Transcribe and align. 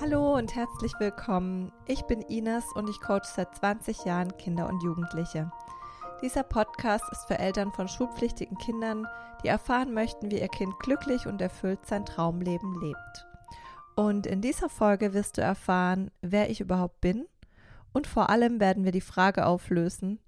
Hallo 0.00 0.34
und 0.34 0.56
herzlich 0.56 0.94
willkommen. 0.98 1.72
Ich 1.86 2.00
bin 2.04 2.22
Ines 2.22 2.64
und 2.74 2.88
ich 2.88 3.02
coach 3.02 3.28
seit 3.28 3.54
20 3.54 4.06
Jahren 4.06 4.34
Kinder 4.38 4.66
und 4.66 4.82
Jugendliche. 4.82 5.52
Dieser 6.22 6.42
Podcast 6.42 7.04
ist 7.12 7.26
für 7.26 7.38
Eltern 7.38 7.70
von 7.70 7.86
schulpflichtigen 7.86 8.56
Kindern, 8.56 9.06
die 9.44 9.48
erfahren 9.48 9.92
möchten, 9.92 10.30
wie 10.30 10.40
ihr 10.40 10.48
Kind 10.48 10.72
glücklich 10.78 11.26
und 11.26 11.42
erfüllt 11.42 11.84
sein 11.84 12.06
Traumleben 12.06 12.80
lebt. 12.80 13.26
Und 13.94 14.26
in 14.26 14.40
dieser 14.40 14.70
Folge 14.70 15.12
wirst 15.12 15.36
du 15.36 15.42
erfahren, 15.42 16.10
wer 16.22 16.48
ich 16.48 16.62
überhaupt 16.62 17.02
bin 17.02 17.26
und 17.92 18.06
vor 18.06 18.30
allem 18.30 18.58
werden 18.58 18.84
wir 18.86 18.92
die 18.92 19.02
Frage 19.02 19.44
auflösen, 19.44 20.18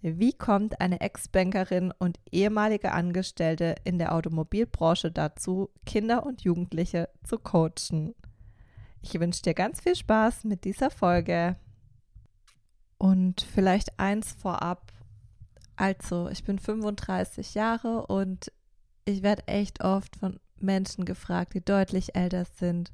wie 0.00 0.32
kommt 0.32 0.80
eine 0.80 1.00
Ex-Bankerin 1.00 1.92
und 1.98 2.20
ehemalige 2.30 2.92
Angestellte 2.92 3.74
in 3.82 3.98
der 3.98 4.14
Automobilbranche 4.14 5.10
dazu, 5.10 5.70
Kinder 5.86 6.24
und 6.24 6.42
Jugendliche 6.42 7.08
zu 7.24 7.36
coachen? 7.36 8.14
Ich 9.10 9.18
wünsche 9.18 9.40
dir 9.40 9.54
ganz 9.54 9.80
viel 9.80 9.96
Spaß 9.96 10.44
mit 10.44 10.64
dieser 10.64 10.90
Folge. 10.90 11.56
Und 12.98 13.40
vielleicht 13.40 13.98
eins 13.98 14.32
vorab. 14.32 14.92
Also, 15.76 16.28
ich 16.28 16.44
bin 16.44 16.58
35 16.58 17.54
Jahre 17.54 18.06
und 18.06 18.52
ich 19.06 19.22
werde 19.22 19.48
echt 19.48 19.82
oft 19.82 20.16
von 20.16 20.38
Menschen 20.56 21.06
gefragt, 21.06 21.54
die 21.54 21.64
deutlich 21.64 22.16
älter 22.16 22.44
sind. 22.44 22.92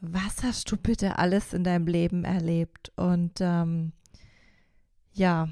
Was 0.00 0.42
hast 0.42 0.70
du 0.70 0.78
bitte 0.78 1.18
alles 1.18 1.52
in 1.52 1.62
deinem 1.62 1.88
Leben 1.88 2.24
erlebt? 2.24 2.90
Und 2.96 3.38
ähm, 3.40 3.92
ja, 5.12 5.50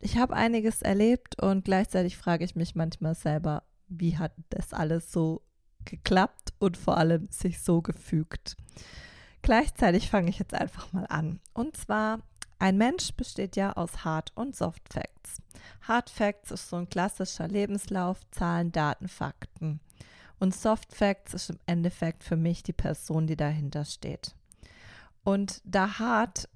ich 0.00 0.18
habe 0.18 0.34
einiges 0.34 0.82
erlebt 0.82 1.40
und 1.40 1.64
gleichzeitig 1.64 2.16
frage 2.16 2.44
ich 2.44 2.56
mich 2.56 2.74
manchmal 2.74 3.14
selber, 3.14 3.62
wie 3.86 4.18
hat 4.18 4.32
das 4.50 4.72
alles 4.72 5.12
so 5.12 5.42
geklappt 5.84 6.52
und 6.58 6.76
vor 6.76 6.96
allem 6.96 7.28
sich 7.30 7.60
so 7.60 7.82
gefügt. 7.82 8.56
Gleichzeitig 9.42 10.08
fange 10.08 10.30
ich 10.30 10.38
jetzt 10.38 10.54
einfach 10.54 10.92
mal 10.92 11.06
an. 11.08 11.40
Und 11.52 11.76
zwar, 11.76 12.20
ein 12.58 12.76
Mensch 12.78 13.12
besteht 13.14 13.56
ja 13.56 13.72
aus 13.72 14.04
Hard- 14.04 14.32
und 14.36 14.54
Soft 14.54 14.92
Facts. 14.92 15.42
Hard 15.82 16.10
Facts 16.10 16.52
ist 16.52 16.68
so 16.68 16.76
ein 16.76 16.88
klassischer 16.88 17.48
Lebenslauf, 17.48 18.20
Zahlen, 18.30 18.70
Daten, 18.70 19.08
Fakten. 19.08 19.80
Und 20.38 20.54
Soft 20.54 20.94
Facts 20.94 21.34
ist 21.34 21.50
im 21.50 21.58
Endeffekt 21.66 22.24
für 22.24 22.36
mich 22.36 22.62
die 22.62 22.72
Person, 22.72 23.26
die 23.26 23.36
dahinter 23.36 23.84
steht. 23.84 24.34
Und 25.24 25.60
da 25.64 25.98
Hard, 25.98 26.48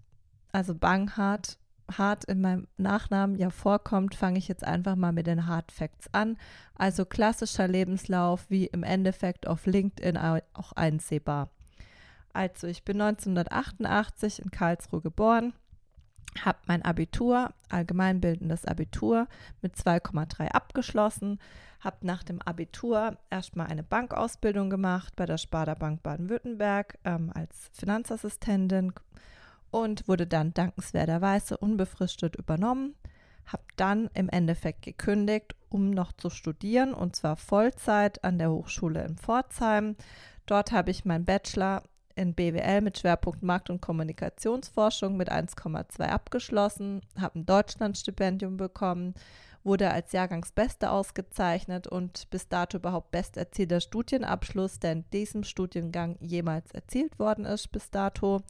also 0.53 0.75
Banghart, 0.75 1.59
Hart 1.93 2.25
in 2.25 2.41
meinem 2.41 2.67
Nachnamen 2.77 3.37
ja 3.37 3.51
vorkommt, 3.51 4.15
fange 4.15 4.39
ich 4.39 4.49
jetzt 4.49 4.65
einfach 4.65 4.97
mal 4.97 5.13
mit 5.13 5.27
den 5.27 5.47
Hard 5.47 5.71
Facts 5.71 6.09
an. 6.13 6.37
Also 6.75 7.05
klassischer 7.05 7.69
Lebenslauf, 7.69 8.47
wie 8.49 8.67
im 8.67 8.83
Endeffekt 8.83 9.47
auf 9.47 9.67
LinkedIn 9.67 10.17
auch 10.17 10.73
einsehbar. 10.73 11.51
Also 12.33 12.67
ich 12.67 12.85
bin 12.85 13.01
1988 13.01 14.43
in 14.43 14.51
Karlsruhe 14.51 15.01
geboren, 15.01 15.55
habe 16.45 16.59
mein 16.67 16.83
Abitur, 16.83 17.55
allgemeinbildendes 17.71 18.67
Abitur 18.67 19.27
mit 19.63 19.75
2,3 19.75 20.49
abgeschlossen, 20.49 21.39
habe 21.81 22.07
nach 22.07 22.23
dem 22.23 22.43
Abitur 22.43 23.17
erstmal 23.31 23.69
eine 23.69 23.83
Bankausbildung 23.83 24.69
gemacht 24.69 25.15
bei 25.17 25.25
der 25.25 25.39
Sparda 25.39 25.75
Bank 25.75 26.03
Baden-Württemberg 26.03 26.99
ähm, 27.05 27.31
als 27.35 27.71
Finanzassistentin 27.73 28.93
und 29.71 30.09
wurde 30.09 30.27
dann 30.27 30.55
dankenswerterweise 30.55 31.57
unbefristet 31.57 32.37
übernommen. 32.37 32.95
Habe 33.47 33.63
dann 33.77 34.11
im 34.15 34.29
Endeffekt 34.29 34.83
gekündigt, 34.83 35.55
um 35.69 35.91
noch 35.91 36.13
zu 36.13 36.31
studieren 36.31 36.95
und 36.95 37.15
zwar 37.15 37.37
Vollzeit 37.37 38.25
an 38.25 38.39
der 38.39 38.51
Hochschule 38.51 39.05
in 39.05 39.17
Pforzheim. 39.17 39.97
Dort 40.47 40.73
habe 40.73 40.91
ich 40.91 41.05
meinen 41.05 41.25
Bachelor 41.25 41.83
in 42.17 42.35
BWL 42.35 42.81
mit 42.81 42.99
Schwerpunkt 42.99 43.43
Markt- 43.43 43.71
und 43.71 43.81
Kommunikationsforschung 43.81 45.17
mit 45.17 45.31
1,2 45.31 46.01
abgeschlossen, 46.01 47.03
habe 47.21 47.41
ein 47.41 47.47
Deutschlandstipendium 47.47 48.57
bekommen, 48.57 49.15
wurde 49.63 49.91
als 49.91 50.13
Jahrgangsbeste 50.13 50.91
ausgezeichnet 50.91 51.87
und 51.87 52.31
bis 52.31 52.49
dato 52.49 52.79
überhaupt 52.79 53.11
besterzielter 53.11 53.81
Studienabschluss, 53.81 54.79
der 54.79 54.93
in 54.93 55.11
diesem 55.13 55.43
Studiengang 55.45 56.17
jemals 56.21 56.71
erzielt 56.73 57.19
worden 57.19 57.45
ist 57.45 57.71
bis 57.73 57.91
dato. 57.91 58.43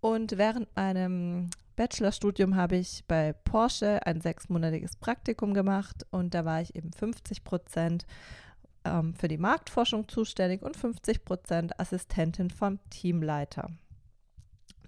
Und 0.00 0.38
während 0.38 0.74
meinem 0.76 1.50
Bachelorstudium 1.76 2.56
habe 2.56 2.76
ich 2.76 3.04
bei 3.06 3.32
Porsche 3.32 4.04
ein 4.06 4.20
sechsmonatiges 4.20 4.96
Praktikum 4.96 5.54
gemacht 5.54 6.06
und 6.10 6.34
da 6.34 6.44
war 6.44 6.60
ich 6.60 6.74
eben 6.74 6.92
50 6.92 7.44
Prozent 7.44 8.06
ähm, 8.84 9.14
für 9.14 9.28
die 9.28 9.38
Marktforschung 9.38 10.08
zuständig 10.08 10.62
und 10.62 10.76
50 10.76 11.24
Prozent 11.24 11.78
Assistentin 11.80 12.50
vom 12.50 12.78
Teamleiter. 12.90 13.70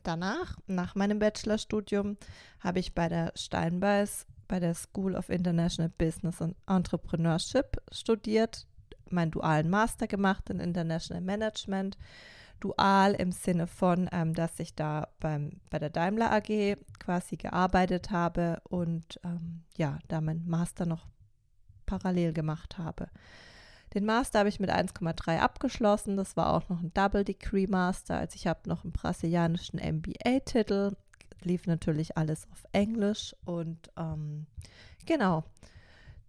Danach, 0.03 0.57
nach 0.67 0.95
meinem 0.95 1.19
Bachelorstudium, 1.19 2.17
habe 2.61 2.79
ich 2.79 2.95
bei 2.95 3.09
der 3.09 3.33
Steinbeis 3.37 4.27
bei 4.49 4.59
der 4.59 4.75
School 4.75 5.15
of 5.15 5.29
International 5.29 5.93
Business 5.97 6.43
and 6.43 6.57
Entrepreneurship 6.67 7.81
studiert, 7.93 8.67
meinen 9.09 9.31
dualen 9.31 9.71
Master 9.71 10.09
gemacht 10.09 10.51
in 10.51 10.59
International 10.59 11.23
Management 11.23 11.97
dual 12.61 13.15
im 13.15 13.33
Sinne 13.33 13.67
von, 13.67 14.09
ähm, 14.13 14.35
dass 14.35 14.61
ich 14.61 14.75
da 14.75 15.09
beim, 15.19 15.61
bei 15.71 15.79
der 15.79 15.91
Daimler 15.91 16.31
AG 16.33 16.77
quasi 16.99 17.37
gearbeitet 17.37 18.11
habe 18.11 18.61
und 18.69 19.19
ähm, 19.25 19.63
ja, 19.77 19.99
da 20.09 20.21
meinen 20.21 20.49
Master 20.49 20.87
noch 20.87 21.07
parallel 21.87 22.33
gemacht 22.33 22.79
habe. 22.79 23.09
Den 23.95 24.05
Master 24.05 24.41
habe 24.41 24.49
ich 24.49 24.61
mit 24.61 24.71
1,3 24.71 25.39
abgeschlossen. 25.39 26.17
Das 26.17 26.37
war 26.37 26.55
auch 26.55 26.69
noch 26.69 26.81
ein 26.81 26.95
Double 26.95 27.25
Degree 27.25 27.67
Master. 27.67 28.19
Also 28.19 28.37
ich 28.37 28.47
habe 28.47 28.69
noch 28.69 28.85
einen 28.85 28.93
brasilianischen 28.93 29.81
MBA-Titel. 29.81 30.93
Lief 31.43 31.67
natürlich 31.67 32.17
alles 32.17 32.47
auf 32.53 32.65
Englisch. 32.73 33.35
Und 33.45 33.91
ähm, 33.97 34.47
genau, 35.07 35.43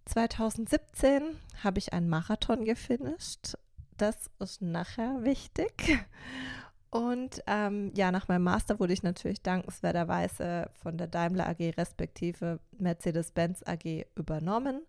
2017 0.06 1.22
habe 1.62 1.78
ich 1.78 1.92
einen 1.92 2.08
Marathon 2.08 2.64
gefinisht 2.64 3.56
das 3.96 4.30
ist 4.38 4.62
nachher 4.62 5.24
wichtig. 5.24 6.06
Und 6.90 7.42
ähm, 7.46 7.90
ja, 7.94 8.12
nach 8.12 8.28
meinem 8.28 8.44
Master 8.44 8.78
wurde 8.78 8.92
ich 8.92 9.02
natürlich 9.02 9.40
dankenswerterweise 9.42 10.68
von 10.74 10.98
der 10.98 11.06
Daimler 11.06 11.48
AG 11.48 11.74
respektive 11.78 12.60
Mercedes-Benz 12.78 13.62
AG 13.64 14.04
übernommen 14.14 14.82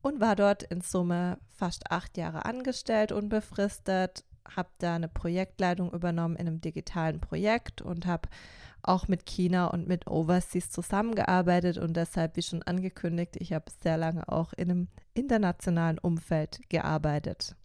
und 0.00 0.20
war 0.20 0.36
dort 0.36 0.62
in 0.62 0.80
Summe 0.80 1.38
fast 1.48 1.90
acht 1.90 2.16
Jahre 2.16 2.44
angestellt, 2.44 3.10
unbefristet, 3.10 4.24
habe 4.56 4.68
da 4.78 4.94
eine 4.94 5.08
Projektleitung 5.08 5.92
übernommen 5.92 6.36
in 6.36 6.46
einem 6.46 6.60
digitalen 6.60 7.20
Projekt 7.20 7.82
und 7.82 8.06
habe 8.06 8.28
auch 8.82 9.08
mit 9.08 9.26
China 9.26 9.66
und 9.66 9.88
mit 9.88 10.06
Overseas 10.06 10.70
zusammengearbeitet 10.70 11.78
und 11.78 11.96
deshalb, 11.96 12.36
wie 12.36 12.42
schon 12.42 12.62
angekündigt, 12.62 13.36
ich 13.38 13.52
habe 13.52 13.66
sehr 13.82 13.98
lange 13.98 14.28
auch 14.28 14.52
in 14.52 14.70
einem 14.70 14.88
internationalen 15.14 15.98
Umfeld 15.98 16.60
gearbeitet. 16.68 17.56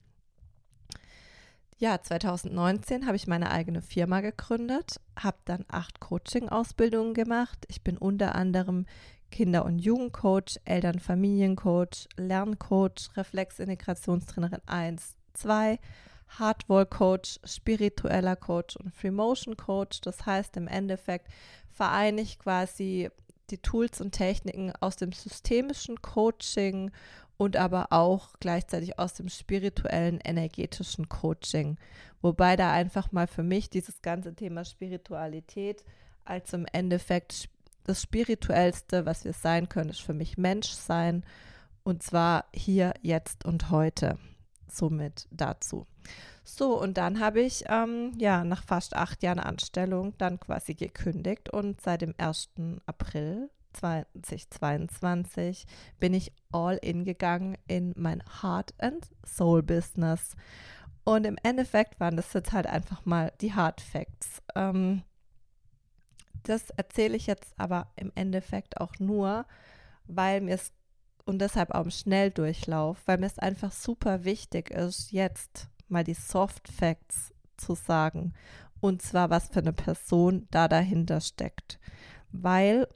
Ja, 1.78 2.02
2019 2.02 3.06
habe 3.06 3.18
ich 3.18 3.28
meine 3.28 3.52
eigene 3.52 3.82
Firma 3.82 4.22
gegründet, 4.22 5.02
habe 5.20 5.38
dann 5.44 5.66
acht 5.68 6.00
Coaching-Ausbildungen 6.00 7.14
gemacht. 7.14 7.66
Ich 7.68 7.84
bin 7.84 7.98
unter 7.98 8.34
anderem 8.34 8.86
Kinder- 9.30 9.66
und 9.66 9.80
Jugendcoach, 9.80 10.62
Eltern-Familiencoach, 10.64 12.08
Lerncoach, 12.16 13.10
Reflexintegrationstrainerin 13.18 14.62
1, 14.66 15.18
2, 15.34 15.78
Hardwall-Coach, 16.30 17.40
spiritueller 17.44 18.38
Coach 18.38 18.78
und 18.78 18.94
Free-Motion-Coach. 18.96 20.00
Das 20.00 20.26
heißt, 20.26 20.56
im 20.56 20.70
Endeffekt 20.70 21.28
vereine 21.70 22.22
ich 22.22 22.40
quasi 22.40 23.10
die 23.50 23.58
Tools 23.58 24.00
und 24.00 24.14
Techniken 24.14 24.72
aus 24.80 24.96
dem 24.96 25.12
systemischen 25.12 26.02
Coaching 26.02 26.92
und 27.38 27.58
aber 27.58 27.88
auch 27.92 28.30
gleichzeitig 28.40 28.98
aus 29.00 29.14
dem 29.14 29.30
spirituellen, 29.30 30.20
energetischen 30.24 31.10
Coaching. 31.10 31.78
Wobei 32.22 32.56
da 32.56 32.72
einfach 32.72 33.12
mal 33.12 33.28
für 33.28 33.44
mich 33.44 33.70
dieses 33.70 34.02
ganze 34.02 34.34
Thema 34.34 34.66
Spiritualität 34.66 35.84
als 36.24 36.54
im 36.54 36.66
Endeffekt 36.72 37.50
das 37.84 38.02
Spirituellste, 38.02 39.06
was 39.06 39.26
wir 39.26 39.34
sein 39.34 39.70
können, 39.70 39.92
ist 39.92 40.02
für 40.02 40.14
mich 40.14 40.38
Menschsein. 40.38 41.24
Und 41.84 42.02
zwar 42.02 42.46
hier, 42.54 42.94
jetzt 43.02 43.46
und 43.46 43.70
heute. 43.70 44.18
Somit 44.68 45.28
dazu. 45.30 45.86
So, 46.44 46.80
und 46.80 46.98
dann 46.98 47.20
habe 47.20 47.42
ich 47.42 47.66
ähm, 47.68 48.12
ja 48.18 48.44
nach 48.44 48.64
fast 48.64 48.96
acht 48.96 49.24
Jahren 49.24 49.40
Anstellung 49.40 50.14
dann 50.18 50.40
quasi 50.40 50.74
gekündigt 50.74 51.50
und 51.50 51.80
seit 51.82 52.02
dem 52.02 52.14
1. 52.18 52.50
April 52.86 53.50
2022 53.76 55.66
bin 56.00 56.14
ich 56.14 56.34
all 56.52 56.78
in 56.78 57.06
gegangen 57.06 57.58
in 57.68 57.94
mein 57.96 58.24
Heart 58.42 58.74
and 58.80 59.08
Soul 59.26 59.64
Business. 59.64 60.36
Und 61.04 61.26
im 61.26 61.38
Endeffekt 61.44 62.00
waren 62.00 62.18
das 62.18 62.34
jetzt 62.34 62.52
halt 62.52 62.68
einfach 62.68 63.06
mal 63.06 63.32
die 63.42 63.54
Hard 63.54 63.82
Facts. 63.82 64.42
Ähm, 64.56 65.04
das 66.44 66.70
erzähle 66.72 67.16
ich 67.16 67.28
jetzt 67.28 67.54
aber 67.58 67.92
im 67.96 68.12
Endeffekt 68.16 68.80
auch 68.80 68.94
nur, 69.00 69.46
weil 70.08 70.42
mir 70.42 70.56
es 70.56 70.74
und 71.26 71.40
deshalb 71.40 71.72
auch 71.72 71.86
im 71.86 71.92
Schnelldurchlauf, 71.92 73.02
weil 73.06 73.18
mir 73.18 73.26
es 73.26 73.40
einfach 73.40 73.72
super 73.72 74.26
wichtig 74.26 74.70
ist, 74.70 75.12
jetzt 75.12 75.68
mal 75.88 76.04
die 76.04 76.14
Soft 76.14 76.68
Facts 76.68 77.34
zu 77.58 77.74
sagen. 77.74 78.34
Und 78.80 79.02
zwar, 79.02 79.32
was 79.32 79.50
für 79.50 79.60
eine 79.60 79.74
Person 79.74 80.48
da 80.52 80.68
dahinter 80.68 81.22
steckt. 81.22 81.80
Weil 82.32 82.88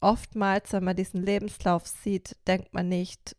oftmals, 0.00 0.72
wenn 0.72 0.84
man 0.84 0.96
diesen 0.96 1.22
Lebenslauf 1.22 1.86
sieht, 1.86 2.36
denkt 2.46 2.72
man 2.72 2.88
nicht 2.88 3.36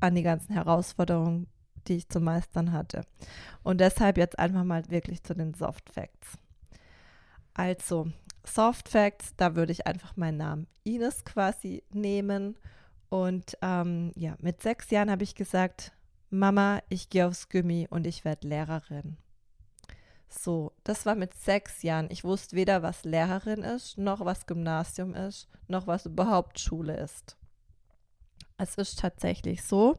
an 0.00 0.14
die 0.14 0.22
ganzen 0.22 0.52
Herausforderungen, 0.52 1.48
die 1.86 1.96
ich 1.96 2.08
zu 2.08 2.20
meistern 2.20 2.72
hatte. 2.72 3.02
Und 3.62 3.80
deshalb 3.80 4.18
jetzt 4.18 4.38
einfach 4.38 4.64
mal 4.64 4.88
wirklich 4.90 5.22
zu 5.22 5.34
den 5.34 5.54
Soft 5.54 5.90
Facts. 5.90 6.38
Also, 7.54 8.10
Soft 8.44 8.88
Facts, 8.88 9.34
da 9.36 9.56
würde 9.56 9.72
ich 9.72 9.86
einfach 9.86 10.16
meinen 10.16 10.38
Namen 10.38 10.66
Ines 10.84 11.24
quasi 11.24 11.82
nehmen. 11.92 12.56
Und 13.08 13.56
ähm, 13.62 14.12
ja, 14.14 14.36
mit 14.40 14.62
sechs 14.62 14.90
Jahren 14.90 15.10
habe 15.10 15.24
ich 15.24 15.34
gesagt, 15.34 15.92
Mama, 16.30 16.80
ich 16.88 17.08
gehe 17.08 17.26
aufs 17.26 17.48
Gummi 17.48 17.86
und 17.88 18.06
ich 18.06 18.24
werde 18.24 18.48
Lehrerin. 18.48 19.16
So, 20.28 20.72
das 20.84 21.06
war 21.06 21.14
mit 21.14 21.34
sechs 21.34 21.82
Jahren. 21.82 22.10
Ich 22.10 22.24
wusste 22.24 22.56
weder, 22.56 22.82
was 22.82 23.04
Lehrerin 23.04 23.62
ist, 23.62 23.98
noch 23.98 24.24
was 24.24 24.46
Gymnasium 24.46 25.14
ist, 25.14 25.48
noch 25.68 25.86
was 25.86 26.06
überhaupt 26.06 26.58
Schule 26.58 26.96
ist. 26.96 27.36
Es 28.58 28.76
ist 28.76 28.98
tatsächlich 28.98 29.62
so, 29.62 29.98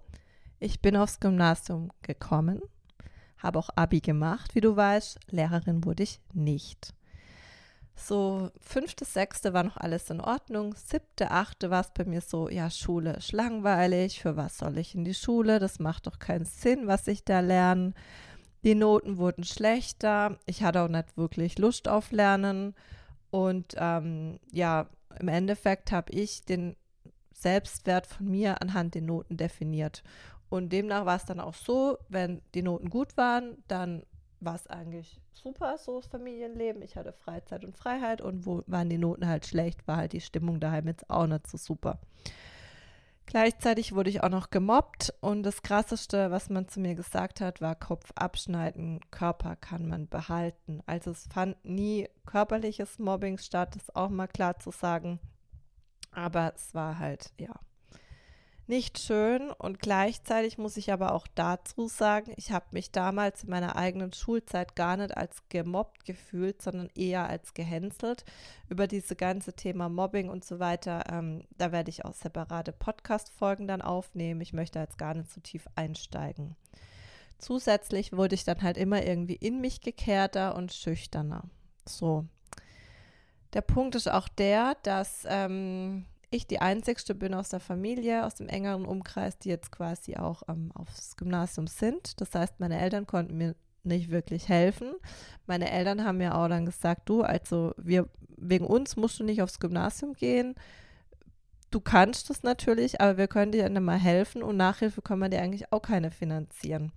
ich 0.60 0.82
bin 0.82 0.96
aufs 0.98 1.20
Gymnasium 1.20 1.92
gekommen, 2.02 2.62
habe 3.38 3.60
auch 3.60 3.70
Abi 3.76 4.00
gemacht, 4.00 4.56
wie 4.56 4.62
du 4.62 4.76
weißt. 4.76 5.20
Lehrerin 5.30 5.84
wurde 5.84 6.04
ich 6.04 6.20
nicht. 6.34 6.94
So, 7.96 8.52
fünfte, 8.60 9.06
sechste 9.06 9.54
war 9.54 9.64
noch 9.64 9.78
alles 9.78 10.10
in 10.10 10.22
Ordnung. 10.22 10.76
Siebte, 10.76 11.32
achte 11.32 11.72
war 11.72 11.82
es 11.82 11.92
bei 11.94 12.06
mir 12.06 12.22
so, 12.22 12.48
ja, 12.48 12.70
Schule 12.70 13.14
ist 13.14 13.32
langweilig. 13.32 14.22
Für 14.22 14.38
was 14.38 14.60
soll 14.60 14.78
ich 14.78 14.94
in 14.94 15.04
die 15.04 15.16
Schule? 15.16 15.60
Das 15.60 15.80
macht 15.80 16.06
doch 16.06 16.20
keinen 16.20 16.46
Sinn, 16.46 16.86
was 16.88 17.08
ich 17.08 17.24
da 17.24 17.40
lerne. 17.40 17.94
Die 18.68 18.76
Noten 18.76 19.18
wurden 19.18 19.46
schlechter. 19.46 20.38
Ich 20.46 20.62
hatte 20.62 20.82
auch 20.82 20.90
nicht 20.90 21.16
wirklich 21.16 21.58
Lust 21.58 21.88
auf 21.88 22.12
Lernen. 22.12 22.76
Und 23.32 23.76
ähm, 23.78 24.42
ja, 24.52 24.88
im 25.18 25.30
Endeffekt 25.30 25.94
habe 25.94 26.12
ich 26.12 26.44
den 26.44 26.76
Selbstwert 27.34 28.08
von 28.08 28.30
mir 28.30 28.62
anhand 28.62 28.96
der 28.96 29.04
Noten 29.04 29.38
definiert. 29.38 30.04
Und 30.50 30.74
demnach 30.74 31.06
war 31.06 31.16
es 31.16 31.24
dann 31.24 31.40
auch 31.40 31.54
so, 31.54 31.98
wenn 32.10 32.42
die 32.56 32.62
Noten 32.62 32.90
gut 32.90 33.16
waren, 33.16 33.64
dann 33.70 34.04
war 34.42 34.56
es 34.56 34.68
eigentlich 34.68 35.22
super, 35.32 35.78
so 35.78 36.02
das 36.02 36.08
Familienleben. 36.08 36.82
Ich 36.82 36.98
hatte 36.98 37.14
Freizeit 37.14 37.64
und 37.64 37.78
Freiheit 37.78 38.20
und 38.20 38.46
wo 38.46 38.64
waren 38.68 38.90
die 38.90 38.98
Noten 38.98 39.28
halt 39.28 39.46
schlecht, 39.46 39.88
war 39.88 39.96
halt 39.96 40.12
die 40.12 40.20
Stimmung 40.20 40.60
daheim 40.60 40.88
jetzt 40.88 41.10
auch 41.10 41.26
nicht 41.26 41.48
so 41.48 41.58
super. 41.58 42.00
Gleichzeitig 43.28 43.94
wurde 43.94 44.10
ich 44.10 44.24
auch 44.24 44.30
noch 44.30 44.52
gemobbt 44.52 45.14
und 45.20 45.44
das 45.44 45.62
Krasseste, 45.62 46.32
was 46.32 46.50
man 46.50 46.70
zu 46.70 46.80
mir 46.80 46.96
gesagt 46.96 47.42
hat, 47.42 47.60
war 47.60 47.76
Kopf 47.76 48.14
abschneiden, 48.16 49.02
Körper 49.12 49.58
kann 49.58 49.86
man 49.86 50.08
behalten. 50.08 50.82
Also 50.86 51.12
es 51.12 51.28
fand 51.28 51.64
nie 51.66 52.08
körperliches 52.26 53.00
Mobbing 53.00 53.38
statt, 53.38 53.76
das 53.76 53.94
auch 53.94 54.10
mal 54.10 54.28
klar 54.28 54.58
zu 54.60 54.72
sagen. 54.72 55.20
Aber 56.12 56.54
es 56.56 56.74
war 56.74 57.00
halt, 57.00 57.34
ja, 57.38 57.54
nicht 58.68 59.00
schön 59.00 59.52
und 59.52 59.80
gleichzeitig 59.80 60.58
muss 60.58 60.78
ich 60.78 60.92
aber 60.92 61.14
auch 61.14 61.28
dazu 61.36 61.88
sagen, 61.88 62.34
ich 62.36 62.52
habe 62.52 62.66
mich 62.72 62.92
damals 62.92 63.44
in 63.44 63.50
meiner 63.50 63.76
eigenen 63.76 64.14
Schulzeit 64.14 64.76
gar 64.76 64.98
nicht 64.98 65.16
als 65.16 65.44
gemobbt 65.50 66.06
gefühlt, 66.06 66.62
sondern 66.62 66.90
eher 66.96 67.28
als 67.28 67.54
gehänselt. 67.54 68.26
Über 68.70 68.88
diese 68.88 69.16
ganze 69.16 69.54
Thema 69.54 69.90
Mobbing 69.90 70.30
und 70.30 70.44
so 70.44 70.60
weiter, 70.60 71.04
ähm, 71.10 71.44
da 71.58 71.72
werde 71.72 71.90
ich 71.90 72.06
auch 72.06 72.14
separate 72.14 72.74
Podcast-Folgen 72.74 73.68
dann 73.68 73.82
aufnehmen. 73.82 74.42
Ich 74.42 74.54
möchte 74.54 74.80
jetzt 74.80 74.98
gar 74.98 75.14
nicht 75.14 75.32
so 75.32 75.40
tief 75.40 75.66
einsteigen. 75.76 76.56
Zusätzlich 77.38 78.14
wurde 78.14 78.36
ich 78.36 78.44
dann 78.44 78.62
halt 78.62 78.78
immer 78.78 79.04
irgendwie 79.04 79.36
in 79.36 79.62
mich 79.62 79.82
gekehrter 79.82 80.56
und 80.56 80.74
schüchterner. 80.74 81.44
So. 81.86 82.26
Der 83.54 83.62
Punkt 83.62 83.96
ist 83.96 84.12
auch 84.12 84.28
der, 84.28 84.76
dass 84.84 85.26
ähm, 85.30 86.06
ich 86.30 86.48
die 86.48 86.60
Einzigste 86.60 87.16
bin 87.16 87.34
aus 87.34 87.50
der 87.50 87.60
Familie, 87.60 88.26
aus 88.26 88.36
dem 88.36 88.50
engeren 88.50 88.86
Umkreis, 88.86 89.38
die 89.40 89.50
jetzt 89.50 89.72
quasi 89.72 90.18
auch 90.18 90.44
ähm, 90.48 90.72
aufs 90.74 91.16
Gymnasium 91.16 91.68
sind. 91.68 92.20
Das 92.20 92.34
heißt, 92.36 92.60
meine 92.60 92.80
Eltern 92.80 93.08
konnten 93.08 93.38
mir 93.38 93.56
nicht 93.84 94.10
wirklich 94.12 94.50
helfen. 94.50 94.94
Meine 95.46 95.72
Eltern 95.72 96.04
haben 96.04 96.18
mir 96.18 96.36
auch 96.36 96.50
dann 96.50 96.66
gesagt, 96.66 97.08
du, 97.10 97.22
also 97.22 97.74
wir, 97.78 98.10
wegen 98.36 98.66
uns 98.66 98.98
musst 98.98 99.20
du 99.20 99.24
nicht 99.24 99.42
aufs 99.42 99.60
Gymnasium 99.60 100.14
gehen. 100.14 100.56
Du 101.72 101.80
kannst 101.80 102.30
das 102.30 102.44
natürlich, 102.44 103.02
aber 103.02 103.18
wir 103.18 103.28
können 103.28 103.52
dir 103.52 103.70
dann 103.70 103.84
mal 103.84 104.00
helfen 104.00 104.44
und 104.44 104.58
Nachhilfe 104.58 105.02
können 105.02 105.22
wir 105.22 105.30
dir 105.30 105.42
eigentlich 105.42 105.72
auch 105.72 105.82
keine 105.82 106.12
finanzieren. 106.12 106.92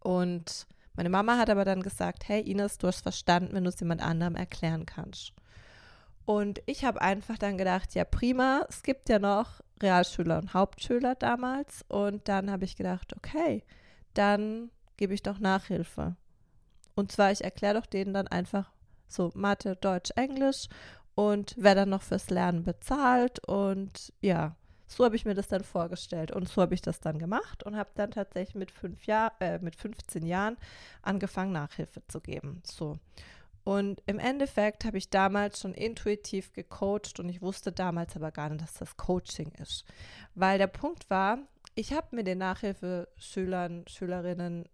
Und 0.00 0.66
meine 0.94 1.10
Mama 1.10 1.36
hat 1.36 1.50
aber 1.50 1.64
dann 1.64 1.82
gesagt, 1.82 2.28
hey 2.28 2.40
Ines, 2.40 2.78
du 2.78 2.86
hast 2.86 3.02
verstanden, 3.02 3.54
wenn 3.54 3.64
du 3.64 3.70
es 3.70 3.80
jemand 3.80 4.02
anderem 4.02 4.34
erklären 4.34 4.86
kannst. 4.86 5.32
Und 6.26 6.60
ich 6.66 6.84
habe 6.84 7.00
einfach 7.00 7.38
dann 7.38 7.56
gedacht, 7.56 7.94
ja 7.94 8.04
prima, 8.04 8.66
es 8.68 8.82
gibt 8.82 9.08
ja 9.08 9.18
noch 9.18 9.60
Realschüler 9.80 10.38
und 10.38 10.54
Hauptschüler 10.54 11.14
damals. 11.14 11.84
Und 11.88 12.28
dann 12.28 12.50
habe 12.50 12.64
ich 12.64 12.76
gedacht, 12.76 13.16
okay, 13.16 13.62
dann 14.14 14.70
gebe 14.96 15.14
ich 15.14 15.22
doch 15.22 15.38
Nachhilfe. 15.38 16.16
Und 16.96 17.12
zwar, 17.12 17.30
ich 17.30 17.44
erkläre 17.44 17.80
doch 17.80 17.86
denen 17.86 18.12
dann 18.12 18.26
einfach 18.26 18.72
so 19.08 19.30
Mathe, 19.34 19.76
Deutsch, 19.76 20.10
Englisch 20.16 20.66
und 21.14 21.54
wer 21.56 21.74
dann 21.74 21.90
noch 21.90 22.02
fürs 22.02 22.28
Lernen 22.30 22.64
bezahlt. 22.64 23.46
Und 23.46 24.12
ja, 24.20 24.56
so 24.88 25.04
habe 25.04 25.14
ich 25.14 25.24
mir 25.24 25.34
das 25.34 25.48
dann 25.48 25.62
vorgestellt. 25.62 26.32
Und 26.32 26.48
so 26.48 26.62
habe 26.62 26.74
ich 26.74 26.82
das 26.82 27.00
dann 27.00 27.18
gemacht 27.18 27.62
und 27.62 27.76
habe 27.76 27.90
dann 27.94 28.10
tatsächlich 28.10 28.54
mit, 28.56 28.70
fünf 28.70 29.06
Jahr, 29.06 29.32
äh, 29.40 29.58
mit 29.58 29.76
15 29.76 30.26
Jahren 30.26 30.56
angefangen, 31.02 31.52
Nachhilfe 31.52 32.02
zu 32.08 32.20
geben. 32.20 32.62
So. 32.64 32.98
Und 33.66 34.00
im 34.06 34.20
Endeffekt 34.20 34.84
habe 34.84 34.96
ich 34.96 35.10
damals 35.10 35.60
schon 35.60 35.74
intuitiv 35.74 36.52
gecoacht 36.52 37.18
und 37.18 37.28
ich 37.28 37.42
wusste 37.42 37.72
damals 37.72 38.14
aber 38.14 38.30
gar 38.30 38.48
nicht, 38.48 38.62
dass 38.62 38.74
das 38.74 38.96
Coaching 38.96 39.50
ist. 39.60 39.84
Weil 40.36 40.58
der 40.58 40.68
Punkt 40.68 41.10
war, 41.10 41.38
ich 41.74 41.92
habe 41.92 42.14
mit 42.14 42.28
den 42.28 42.38
Nachhilfeschülern, 42.38 43.84
Schülerinnen 43.88 44.68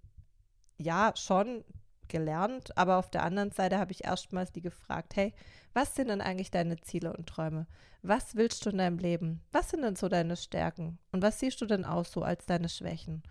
ja 0.77 1.15
schon 1.17 1.65
gelernt, 2.09 2.77
aber 2.77 2.99
auf 2.99 3.09
der 3.09 3.23
anderen 3.23 3.51
Seite 3.51 3.79
habe 3.79 3.93
ich 3.93 4.05
erstmals 4.05 4.53
die 4.53 4.61
gefragt, 4.61 5.17
hey, 5.17 5.33
was 5.73 5.95
sind 5.95 6.09
denn 6.09 6.21
eigentlich 6.21 6.51
deine 6.51 6.77
Ziele 6.77 7.17
und 7.17 7.27
Träume? 7.27 7.67
Was 8.03 8.37
willst 8.37 8.67
du 8.67 8.71
in 8.71 8.77
deinem 8.77 8.99
Leben? 8.99 9.41
Was 9.53 9.71
sind 9.71 9.81
denn 9.81 9.97
so 9.97 10.11
deine 10.11 10.37
Stärken? 10.37 10.99
Und 11.13 11.23
was 11.23 11.41
siehst 11.41 11.63
du 11.63 11.65
denn 11.65 11.87
auch 11.87 12.05
so 12.05 12.21
als 12.21 12.45
deine 12.45 12.69
Schwächen? 12.69 13.23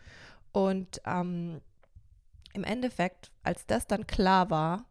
Und 0.54 1.04
ähm, 1.06 1.62
im 2.54 2.64
Endeffekt, 2.64 3.32
als 3.44 3.68
das 3.68 3.86
dann 3.86 4.08
klar 4.08 4.50
war, 4.50 4.88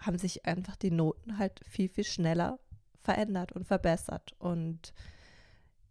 haben 0.00 0.18
sich 0.18 0.44
einfach 0.46 0.76
die 0.76 0.90
Noten 0.90 1.38
halt 1.38 1.60
viel, 1.66 1.88
viel 1.88 2.04
schneller 2.04 2.58
verändert 3.00 3.52
und 3.52 3.66
verbessert. 3.66 4.34
Und 4.38 4.92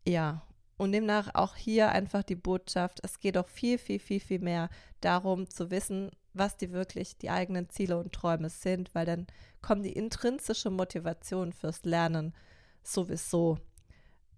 ja, 0.05 0.41
und 0.77 0.91
demnach 0.91 1.33
auch 1.33 1.55
hier 1.55 1.89
einfach 1.91 2.23
die 2.23 2.35
Botschaft, 2.35 2.99
es 3.03 3.19
geht 3.19 3.37
auch 3.37 3.47
viel, 3.47 3.77
viel, 3.77 3.99
viel, 3.99 4.19
viel 4.19 4.39
mehr 4.39 4.69
darum 5.01 5.49
zu 5.49 5.71
wissen, 5.71 6.11
was 6.33 6.57
die 6.57 6.71
wirklich 6.71 7.17
die 7.17 7.29
eigenen 7.29 7.69
Ziele 7.69 7.97
und 7.97 8.11
Träume 8.11 8.49
sind, 8.49 8.93
weil 8.95 9.05
dann 9.05 9.27
kommt 9.61 9.85
die 9.85 9.93
intrinsische 9.93 10.71
Motivation 10.71 11.53
fürs 11.53 11.85
Lernen 11.85 12.33
sowieso. 12.81 13.59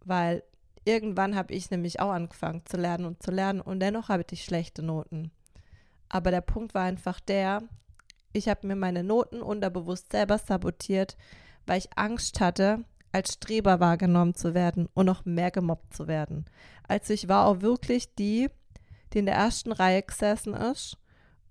Weil 0.04 0.44
irgendwann 0.84 1.36
habe 1.36 1.54
ich 1.54 1.72
nämlich 1.72 2.00
auch 2.00 2.12
angefangen 2.12 2.64
zu 2.66 2.78
lernen 2.78 3.06
und 3.06 3.24
zu 3.24 3.32
lernen 3.32 3.62
und 3.62 3.80
dennoch 3.80 4.10
habe 4.10 4.26
ich 4.30 4.44
schlechte 4.44 4.84
Noten. 4.84 5.32
Aber 6.10 6.32
der 6.32 6.42
Punkt 6.42 6.74
war 6.74 6.84
einfach 6.84 7.20
der, 7.20 7.64
ich 8.36 8.50
habe 8.50 8.68
mir 8.68 8.76
meine 8.76 9.04
Noten 9.04 9.42
unterbewusst 9.42 10.12
selber 10.12 10.38
sabotiert, 10.38 11.18
weil 11.66 11.80
ich 11.80 11.90
Angst 11.96 12.40
hatte, 12.40 12.84
als 13.12 13.34
Streber 13.34 13.80
wahrgenommen 13.80 14.36
zu 14.36 14.54
werden 14.54 14.90
und 14.94 15.06
noch 15.06 15.24
mehr 15.26 15.52
gemobbt 15.52 15.94
zu 15.94 16.08
werden. 16.08 16.46
Also 16.88 17.14
ich 17.14 17.30
war 17.30 17.48
auch 17.48 17.62
wirklich 17.62 18.14
die, 18.16 18.50
die 19.14 19.20
in 19.20 19.26
der 19.26 19.36
ersten 19.36 19.72
Reihe 19.72 20.04
gesessen 20.04 20.54
ist 20.54 20.98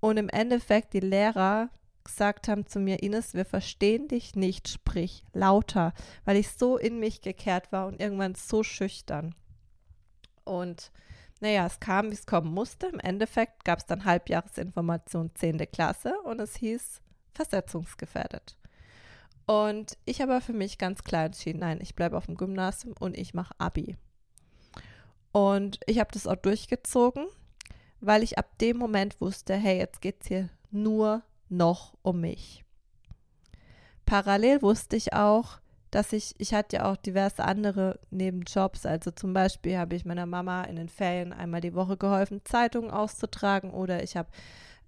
und 0.01 0.19
im 0.19 0.29
Endeffekt 0.29 0.93
die 0.93 1.01
Lehrer 1.01 1.71
gesagt 2.05 2.49
haben 2.49 2.67
zu 2.67 2.81
mir, 2.81 3.03
Ines, 3.03 3.33
wir 3.33 3.47
verstehen 3.47 4.09
dich 4.09 4.37
nicht, 4.37 4.69
sprich 4.69 5.25
lauter, 5.33 5.95
weil 6.27 6.37
ich 6.37 6.51
so 6.51 6.77
in 6.77 7.01
mich 7.01 7.23
gekehrt 7.23 7.73
war 7.73 7.87
und 7.87 7.99
irgendwann 7.99 8.35
so 8.35 8.63
schüchtern. 8.63 9.35
Und 10.45 10.93
naja, 11.45 11.67
es 11.67 11.79
kam, 11.79 12.11
wie 12.11 12.15
es 12.15 12.25
kommen 12.25 12.55
musste. 12.55 12.87
Im 12.87 12.99
Endeffekt 13.01 13.67
gab 13.67 13.79
es 13.79 13.85
dann 13.85 14.07
Halbjahresinformation 14.07 15.31
10. 15.35 15.59
Klasse 15.71 16.15
und 16.25 16.41
es 16.41 16.57
hieß 16.57 17.03
versetzungsgefährdet. 17.35 18.57
Und 19.45 19.99
ich 20.07 20.23
habe 20.23 20.41
für 20.41 20.55
mich 20.55 20.79
ganz 20.79 21.05
klar 21.05 21.27
entschieden, 21.27 21.59
nein, 21.59 21.81
ich 21.83 21.95
bleibe 21.95 22.17
auf 22.17 22.25
dem 22.25 22.37
Gymnasium 22.37 22.95
und 22.99 23.15
ich 23.15 23.35
mache 23.35 23.55
Abi. 23.59 23.99
Und 25.33 25.81
ich 25.85 26.01
habe 26.01 26.09
das 26.15 26.27
auch 26.27 26.37
durchgezogen, 26.37 27.27
weil 28.01 28.23
ich 28.23 28.39
ab 28.39 28.57
dem 28.57 28.79
Moment 28.79 29.21
wusste, 29.21 29.55
hey, 29.55 29.77
jetzt 29.77 30.01
geht 30.01 30.23
es 30.23 30.29
hier 30.29 30.49
nur 30.71 31.25
noch 31.51 31.93
um 32.01 32.23
mich. 32.23 32.65
Parallel 34.07 34.63
wusste 34.63 34.97
ich 34.97 35.13
auch, 35.13 35.59
dass 35.95 36.13
ich, 36.13 36.35
ich 36.39 36.53
hatte 36.53 36.77
ja 36.77 36.91
auch 36.91 36.97
diverse 36.97 37.45
andere 37.45 38.01
Nebenjobs. 38.11 38.85
Also 38.85 39.13
zum 39.13 39.33
Beispiel 39.33 39.79
habe 39.79 39.95
ich 39.95 40.05
meiner 40.05 40.27
Mama 40.27 40.65
in 40.65 40.77
den 40.77 40.89
Ferien 40.89 41.33
einmal 41.33 41.61
die 41.61 41.75
Woche 41.75 41.97
geholfen, 41.97 42.41
Zeitungen 42.45 42.91
auszutragen 42.91 43.71
oder 43.71 44.03
ich 44.03 44.17
habe 44.17 44.29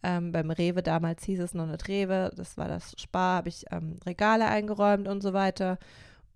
ähm, 0.03 0.33
beim 0.33 0.51
Rewe, 0.51 0.83
damals 0.83 1.25
hieß 1.25 1.41
es 1.41 1.55
noch 1.55 1.67
nicht 1.67 1.87
Rewe, 1.87 2.33
das 2.35 2.59
war 2.59 2.67
das 2.67 2.95
Spar, 2.99 3.37
habe 3.37 3.49
ich 3.49 3.65
ähm, 3.71 3.97
Regale 4.05 4.47
eingeräumt 4.47 5.07
und 5.07 5.23
so 5.23 5.33
weiter. 5.33 5.79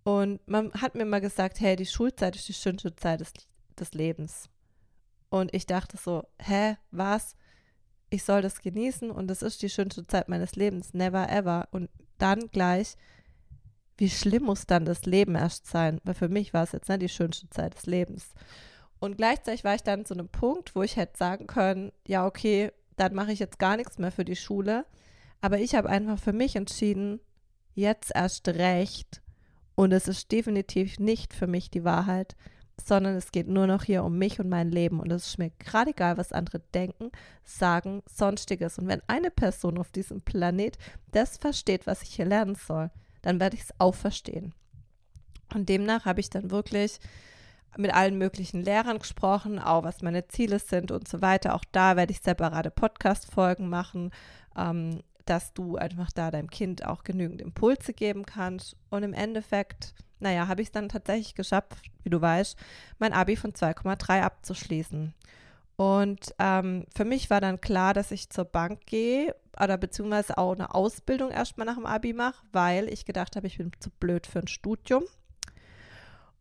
Und 0.05 0.41
man 0.49 0.73
hat 0.73 0.95
mir 0.95 1.05
mal 1.05 1.21
gesagt, 1.21 1.61
hey, 1.61 1.75
die 1.75 1.87
Schulzeit 1.87 2.37
ist 2.37 2.49
die 2.49 2.55
schönste 2.55 2.95
Zeit 2.95 3.21
des, 3.21 3.33
des 3.79 3.93
Lebens. 3.93 4.49
Und 5.31 5.53
ich 5.53 5.67
dachte 5.67 5.97
so, 5.97 6.25
hä, 6.39 6.77
was? 6.91 7.35
Ich 8.09 8.25
soll 8.25 8.43
das 8.43 8.61
genießen 8.61 9.11
und 9.11 9.29
das 9.29 9.43
ist 9.43 9.63
die 9.63 9.69
schönste 9.69 10.07
Zeit 10.07 10.29
meines 10.29 10.57
Lebens, 10.57 10.95
never 10.95 11.29
ever. 11.29 11.69
Und 11.71 11.91
dann 12.19 12.49
gleich, 12.51 12.97
wie 14.01 14.09
schlimm 14.09 14.45
muss 14.45 14.67
dann 14.67 14.87
das 14.87 15.05
Leben 15.05 15.35
erst 15.35 15.67
sein? 15.67 16.01
Weil 16.05 16.15
für 16.15 16.31
mich 16.31 16.55
war 16.55 16.65
es 16.65 16.73
jetzt 16.73 16.89
nicht 16.89 17.03
die 17.03 17.09
schönste 17.11 17.51
Zeit 17.51 17.77
des 17.77 17.85
Lebens. 17.85 18.33
Und 18.99 19.19
gleichzeitig 19.19 19.63
war 19.63 19.75
ich 19.75 19.83
dann 19.83 20.07
zu 20.07 20.15
einem 20.15 20.29
Punkt, 20.29 20.75
wo 20.75 20.83
ich 20.83 20.97
hätte 20.97 21.19
sagen 21.19 21.47
können, 21.47 21.93
ja, 22.09 22.27
okay, 22.27 22.73
dann 22.97 23.15
mache 23.15 23.33
ich 23.33 23.39
jetzt 23.39 23.59
gar 23.59 23.77
nichts 23.77 23.99
mehr 23.99 24.11
für 24.11 24.25
die 24.25 24.37
Schule. 24.37 24.87
Aber 25.43 25.59
ich 25.59 25.75
habe 25.75 25.91
einfach 25.91 26.19
für 26.19 26.33
mich 26.33 26.57
entschieden, 26.57 27.21
jetzt 27.75 28.11
erst 28.15 28.49
recht. 28.49 29.21
Und 29.75 29.93
es 29.93 30.09
ist 30.09 30.33
definitiv 30.33 30.99
nicht 30.99 31.35
für 31.35 31.47
mich 31.47 31.71
die 31.71 31.85
Wahrheit, 31.85 32.37
sondern 32.83 33.17
es 33.17 33.33
geht 33.33 33.49
nur 33.49 33.67
noch 33.67 33.85
hier 33.85 34.03
um 34.03 34.17
mich 34.17 34.41
und 34.41 34.49
mein 34.49 34.71
Leben. 34.71 34.99
Und 34.99 35.13
es 35.13 35.27
ist 35.27 35.39
mir 35.39 35.51
gerade 35.59 35.91
egal, 35.91 36.17
was 36.17 36.33
andere 36.33 36.61
denken, 36.73 37.11
sagen, 37.45 38.03
sonstiges. 38.07 38.79
Und 38.79 38.89
wenn 38.89 39.03
eine 39.09 39.31
Person 39.31 39.77
auf 39.77 39.93
diesem 39.93 40.23
Planet 40.23 40.79
das 41.13 41.37
versteht, 41.37 41.87
was 41.87 42.03
ich 42.03 42.15
hier 42.15 42.25
lernen 42.25 42.55
soll, 42.55 42.91
dann 43.23 43.41
werde 43.41 43.57
ich 43.57 43.63
es 43.63 43.75
auch 43.79 43.95
verstehen. 43.95 44.55
Und 45.55 45.69
demnach 45.69 46.05
habe 46.05 46.21
ich 46.21 46.31
dann 46.31 46.51
wirklich 46.51 47.01
mit 47.77 47.95
allen 47.95 48.19
möglichen 48.19 48.63
Lehrern 48.63 48.99
gesprochen, 48.99 49.59
auch 49.59 49.85
was 49.85 50.03
meine 50.03 50.27
Ziele 50.29 50.59
sind 50.59 50.91
und 50.91 51.07
so 51.07 51.23
weiter. 51.23 51.55
Auch 51.55 51.65
da 51.73 51.97
werde 51.97 52.13
ich 52.13 52.21
separate 52.21 52.71
Podcast-Folgen 52.71 53.69
machen, 53.69 54.11
ähm, 54.57 55.01
dass 55.25 55.53
du 55.53 55.77
einfach 55.77 56.11
da 56.13 56.31
deinem 56.31 56.51
Kind 56.51 56.85
auch 56.85 57.05
genügend 57.05 57.41
Impulse 57.41 57.93
geben 57.93 58.27
kannst. 58.27 58.77
Und 58.91 59.05
im 59.05 59.13
Endeffekt, 59.13 59.95
naja, 60.19 60.49
habe 60.49 60.63
ich 60.63 60.69
es 60.69 60.73
dann 60.73 60.89
tatsächlich 60.89 61.35
geschafft, 61.35 61.77
wie 62.03 62.11
du 62.11 62.21
weißt, 62.21 62.59
mein 62.99 63.13
Abi 63.13 63.37
von 63.37 63.53
2,3 63.53 64.23
abzuschließen. 64.23 65.15
Und 65.81 66.35
ähm, 66.39 66.85
für 66.95 67.07
mich 67.07 67.31
war 67.31 67.41
dann 67.41 67.59
klar, 67.59 67.95
dass 67.95 68.11
ich 68.11 68.29
zur 68.29 68.45
Bank 68.45 68.85
gehe 68.85 69.35
oder 69.59 69.79
beziehungsweise 69.79 70.37
auch 70.37 70.53
eine 70.53 70.75
Ausbildung 70.75 71.31
erstmal 71.31 71.65
nach 71.65 71.77
dem 71.77 71.87
Abi 71.87 72.13
mache, 72.13 72.45
weil 72.53 72.87
ich 72.93 73.07
gedacht 73.07 73.35
habe, 73.35 73.47
ich 73.47 73.57
bin 73.57 73.73
zu 73.81 73.89
blöd 73.89 74.27
für 74.27 74.41
ein 74.41 74.47
Studium. 74.47 75.05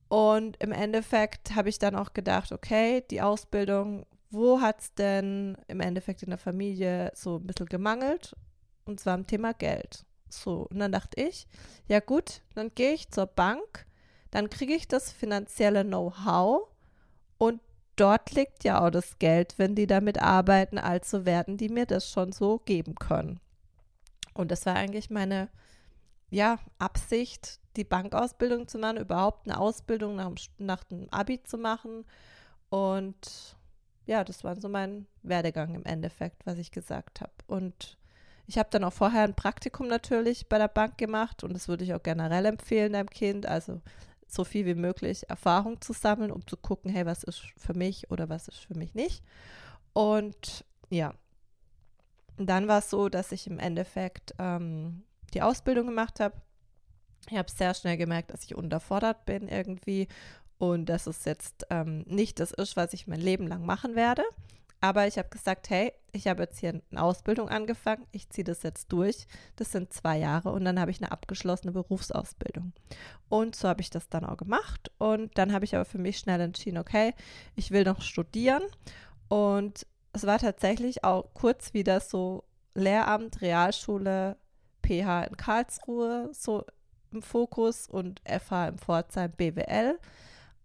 Und 0.10 0.62
im 0.62 0.74
Endeffekt 0.74 1.56
habe 1.56 1.70
ich 1.70 1.80
dann 1.80 1.96
auch 1.96 2.12
gedacht, 2.12 2.52
okay, 2.52 3.02
die 3.12 3.22
Ausbildung, 3.22 4.06
wo 4.30 4.60
hat 4.60 4.82
es 4.82 4.94
denn 4.96 5.58
im 5.70 5.80
Endeffekt 5.80 6.22
in 6.22 6.32
der 6.32 6.38
Familie 6.38 7.10
so 7.16 7.38
ein 7.38 7.48
bisschen 7.48 7.68
gemangelt? 7.68 8.36
Und 8.84 9.00
zwar 9.00 9.14
am 9.14 9.26
Thema 9.26 9.54
Geld. 9.54 10.06
So, 10.28 10.68
und 10.70 10.80
dann 10.80 10.92
dachte 10.92 11.22
ich, 11.22 11.48
ja 11.88 12.02
gut, 12.02 12.42
dann 12.56 12.76
gehe 12.76 12.92
ich 12.92 13.10
zur 13.10 13.28
Bank, 13.28 13.86
dann 14.32 14.50
kriege 14.50 14.74
ich 14.74 14.90
das 14.90 15.14
finanzielle 15.14 15.86
Know-how 15.86 16.68
dort 18.00 18.32
liegt 18.32 18.64
ja 18.64 18.86
auch 18.86 18.90
das 18.90 19.20
Geld, 19.20 19.56
wenn 19.58 19.76
die 19.76 19.88
damit 19.88 20.22
arbeiten, 20.22 20.78
also 20.78 21.26
werden 21.26 21.58
die 21.58 21.70
mir 21.70 21.86
das 21.86 22.10
schon 22.10 22.32
so 22.32 22.60
geben 22.60 22.96
können. 22.96 23.40
Und 24.34 24.52
das 24.52 24.66
war 24.66 24.76
eigentlich 24.76 25.10
meine 25.10 25.50
ja, 26.30 26.60
Absicht, 26.78 27.60
die 27.76 27.84
Bankausbildung 27.84 28.68
zu 28.68 28.78
machen, 28.78 28.98
überhaupt 28.98 29.48
eine 29.48 29.60
Ausbildung 29.60 30.16
nach, 30.16 30.32
nach 30.58 30.84
dem 30.84 31.10
Abi 31.10 31.42
zu 31.44 31.58
machen. 31.58 32.06
Und 32.70 33.58
ja, 34.06 34.24
das 34.24 34.44
war 34.44 34.56
so 34.60 34.70
mein 34.70 35.08
Werdegang 35.24 35.76
im 35.76 35.86
Endeffekt, 35.86 36.46
was 36.46 36.58
ich 36.58 36.72
gesagt 36.72 37.22
habe. 37.22 37.34
Und 37.48 37.98
ich 38.48 38.58
habe 38.58 38.70
dann 38.72 38.84
auch 38.84 38.94
vorher 38.94 39.24
ein 39.24 39.36
Praktikum 39.36 39.88
natürlich 39.88 40.48
bei 40.48 40.58
der 40.58 40.68
Bank 40.68 40.98
gemacht 40.98 41.44
und 41.44 41.54
das 41.54 41.68
würde 41.68 41.84
ich 41.84 41.94
auch 41.94 42.02
generell 42.02 42.46
empfehlen 42.46 42.94
deinem 42.94 43.10
Kind. 43.10 43.46
Also 43.46 43.82
so 44.30 44.44
viel 44.44 44.66
wie 44.66 44.76
möglich 44.76 45.30
Erfahrung 45.30 45.82
zu 45.82 45.94
sammeln, 45.94 46.32
um 46.32 46.46
zu 46.46 46.56
gucken, 46.56 46.92
hey, 46.92 47.06
was 47.06 47.24
ist 47.24 47.42
für 47.58 47.74
mich 47.74 48.12
oder 48.12 48.30
was 48.30 48.48
ist 48.48 48.60
für 48.60 48.78
mich 48.78 48.94
nicht. 48.94 49.24
Und 49.94 50.66
ja, 50.90 51.14
dann 52.38 52.68
war 52.68 52.80
es 52.80 52.90
so, 52.90 53.10
dass 53.10 53.32
ich 53.32 53.48
im 53.48 53.60
Endeffekt 53.60 54.34
ähm, 54.40 55.04
die 55.34 55.42
Ausbildung 55.42 55.88
gemacht 55.88 56.20
habe. 56.20 56.36
Ich 57.30 57.38
habe 57.38 57.52
sehr 57.52 57.74
schnell 57.74 57.98
gemerkt, 57.98 58.32
dass 58.32 58.44
ich 58.44 58.56
unterfordert 58.56 59.26
bin 59.26 59.48
irgendwie 59.48 60.08
und 60.58 60.88
dass 60.88 61.08
es 61.08 61.26
jetzt 61.26 61.66
ähm, 61.70 62.04
nicht 62.08 62.40
das 62.40 62.52
ist, 62.52 62.76
was 62.76 62.94
ich 62.94 63.08
mein 63.08 63.20
Leben 63.20 63.48
lang 63.48 63.66
machen 63.66 63.96
werde. 63.96 64.24
Aber 64.82 65.08
ich 65.08 65.18
habe 65.18 65.30
gesagt, 65.30 65.70
hey, 65.70 65.92
ich 66.12 66.28
habe 66.28 66.44
jetzt 66.44 66.60
hier 66.60 66.82
eine 66.92 67.02
Ausbildung 67.02 67.50
angefangen, 67.50 68.06
ich 68.12 68.30
ziehe 68.30 68.46
das 68.46 68.64
jetzt 68.64 68.92
durch. 68.92 69.28
Das 69.58 69.72
sind 69.72 69.94
zwei 69.94 70.18
Jahre 70.18 70.52
und 70.52 70.64
dann 70.64 70.80
habe 70.80 70.92
ich 70.92 71.02
eine 71.02 71.12
abgeschlossene 71.12 71.74
Berufsausbildung. 71.74 72.74
Und 73.28 73.56
so 73.56 73.68
habe 73.68 73.82
ich 73.82 73.90
das 73.90 74.08
dann 74.10 74.26
auch 74.26 74.38
gemacht. 74.38 74.92
Und 74.98 75.38
dann 75.38 75.54
habe 75.54 75.66
ich 75.66 75.76
aber 75.76 75.86
für 75.86 75.98
mich 75.98 76.18
schnell 76.18 76.40
entschieden, 76.40 76.78
okay, 76.78 77.14
ich 77.56 77.72
will 77.72 77.84
noch 77.84 78.02
studieren. 78.02 78.64
Und 79.28 79.86
es 80.14 80.26
war 80.26 80.40
tatsächlich 80.40 81.04
auch 81.04 81.34
kurz 81.34 81.74
wieder 81.74 82.00
so 82.00 82.46
Lehramt, 82.74 83.42
Realschule, 83.42 84.38
PH 84.86 85.24
in 85.24 85.38
Karlsruhe 85.38 86.30
so 86.34 86.66
im 87.12 87.22
Fokus 87.22 87.88
und 87.88 88.22
FH 88.26 88.70
im 88.70 88.78
Pforzheim 88.78 89.32
BWL 89.32 90.00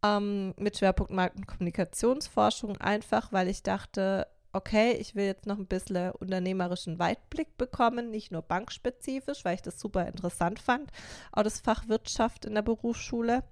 ähm, 0.04 0.54
mit 0.58 0.78
Schwerpunkt 0.78 1.12
Markt- 1.12 1.36
und 1.36 1.46
Kommunikationsforschung, 1.46 2.76
einfach 2.78 3.32
weil 3.32 3.48
ich 3.48 3.62
dachte, 3.62 4.26
okay, 4.52 4.92
ich 4.92 5.14
will 5.14 5.24
jetzt 5.24 5.46
noch 5.46 5.58
ein 5.58 5.66
bisschen 5.66 6.12
unternehmerischen 6.12 6.98
Weitblick 6.98 7.56
bekommen, 7.56 8.10
nicht 8.10 8.30
nur 8.30 8.42
bankspezifisch, 8.42 9.44
weil 9.44 9.56
ich 9.56 9.62
das 9.62 9.80
super 9.80 10.06
interessant 10.06 10.60
fand, 10.60 10.90
auch 11.32 11.42
das 11.42 11.60
Fach 11.60 11.88
Wirtschaft 11.88 12.44
in 12.44 12.54
der 12.54 12.62
Berufsschule. 12.62 13.42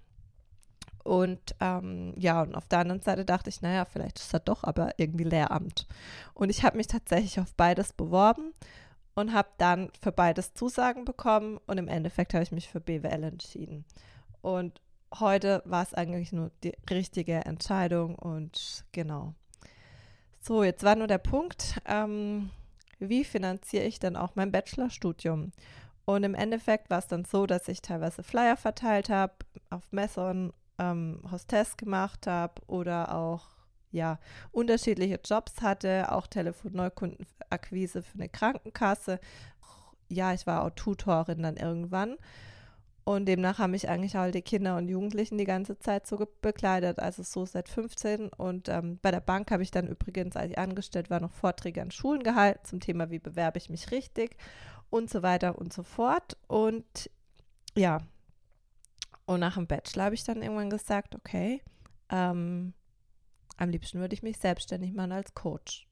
Und 1.04 1.56
ähm, 1.58 2.14
ja, 2.16 2.42
und 2.42 2.54
auf 2.54 2.68
der 2.68 2.78
anderen 2.78 3.02
Seite 3.02 3.24
dachte 3.24 3.50
ich, 3.50 3.60
naja, 3.60 3.84
vielleicht 3.84 4.20
ist 4.20 4.32
das 4.32 4.44
doch 4.44 4.62
aber 4.62 4.90
irgendwie 4.98 5.24
Lehramt. 5.24 5.88
Und 6.34 6.48
ich 6.48 6.62
habe 6.62 6.76
mich 6.76 6.86
tatsächlich 6.86 7.40
auf 7.40 7.52
beides 7.54 7.92
beworben 7.92 8.52
und 9.16 9.32
habe 9.32 9.48
dann 9.58 9.90
für 10.00 10.12
beides 10.12 10.54
Zusagen 10.54 11.04
bekommen 11.04 11.58
und 11.66 11.78
im 11.78 11.88
Endeffekt 11.88 12.34
habe 12.34 12.44
ich 12.44 12.52
mich 12.52 12.68
für 12.68 12.80
BWL 12.80 13.24
entschieden. 13.24 13.84
Und 14.42 14.80
heute 15.18 15.62
war 15.64 15.82
es 15.82 15.94
eigentlich 15.94 16.32
nur 16.32 16.50
die 16.62 16.74
richtige 16.90 17.44
Entscheidung 17.44 18.14
und 18.14 18.84
genau. 18.92 19.34
So, 20.40 20.64
jetzt 20.64 20.82
war 20.82 20.96
nur 20.96 21.06
der 21.06 21.18
Punkt, 21.18 21.80
ähm, 21.86 22.50
wie 22.98 23.24
finanziere 23.24 23.84
ich 23.84 23.98
dann 23.98 24.16
auch 24.16 24.34
mein 24.34 24.52
Bachelorstudium? 24.52 25.52
Und 26.04 26.24
im 26.24 26.34
Endeffekt 26.34 26.90
war 26.90 26.98
es 26.98 27.06
dann 27.06 27.24
so, 27.24 27.46
dass 27.46 27.68
ich 27.68 27.80
teilweise 27.80 28.22
Flyer 28.22 28.56
verteilt 28.56 29.08
habe, 29.08 29.34
auf 29.70 29.92
Messern 29.92 30.52
ähm, 30.78 31.22
Hostess 31.30 31.76
gemacht 31.76 32.26
habe 32.26 32.60
oder 32.66 33.14
auch 33.14 33.46
ja, 33.92 34.18
unterschiedliche 34.50 35.20
Jobs 35.24 35.60
hatte, 35.60 36.10
auch 36.10 36.26
Telefonneukundenakquise 36.26 38.02
für 38.02 38.14
eine 38.14 38.28
Krankenkasse. 38.28 39.20
Ja, 40.08 40.32
ich 40.32 40.46
war 40.46 40.64
auch 40.64 40.70
Tutorin 40.70 41.42
dann 41.42 41.56
irgendwann. 41.56 42.16
Und 43.04 43.26
demnach 43.26 43.58
haben 43.58 43.72
mich 43.72 43.88
eigentlich 43.88 44.16
all 44.16 44.30
die 44.30 44.42
Kinder 44.42 44.76
und 44.76 44.88
Jugendlichen 44.88 45.36
die 45.36 45.44
ganze 45.44 45.76
Zeit 45.78 46.06
so 46.06 46.24
begleitet, 46.40 47.00
also 47.00 47.24
so 47.24 47.44
seit 47.44 47.68
15. 47.68 48.28
Und 48.28 48.68
ähm, 48.68 49.00
bei 49.02 49.10
der 49.10 49.20
Bank 49.20 49.50
habe 49.50 49.64
ich 49.64 49.72
dann 49.72 49.88
übrigens, 49.88 50.36
als 50.36 50.52
ich 50.52 50.58
angestellt 50.58 51.10
war, 51.10 51.18
noch 51.18 51.32
Vorträge 51.32 51.82
an 51.82 51.90
Schulen 51.90 52.22
gehalten 52.22 52.64
zum 52.64 52.80
Thema, 52.80 53.10
wie 53.10 53.18
bewerbe 53.18 53.58
ich 53.58 53.70
mich 53.70 53.90
richtig 53.90 54.36
und 54.88 55.10
so 55.10 55.22
weiter 55.22 55.58
und 55.58 55.72
so 55.72 55.82
fort. 55.82 56.36
Und 56.46 57.10
ja, 57.76 57.98
und 59.24 59.40
nach 59.40 59.54
dem 59.54 59.66
Bachelor 59.66 60.04
habe 60.04 60.14
ich 60.14 60.24
dann 60.24 60.42
irgendwann 60.42 60.70
gesagt, 60.70 61.14
okay, 61.16 61.62
ähm, 62.08 62.72
am 63.56 63.70
liebsten 63.70 63.98
würde 63.98 64.14
ich 64.14 64.22
mich 64.22 64.38
selbstständig 64.38 64.92
machen 64.92 65.12
als 65.12 65.34
Coach. 65.34 65.88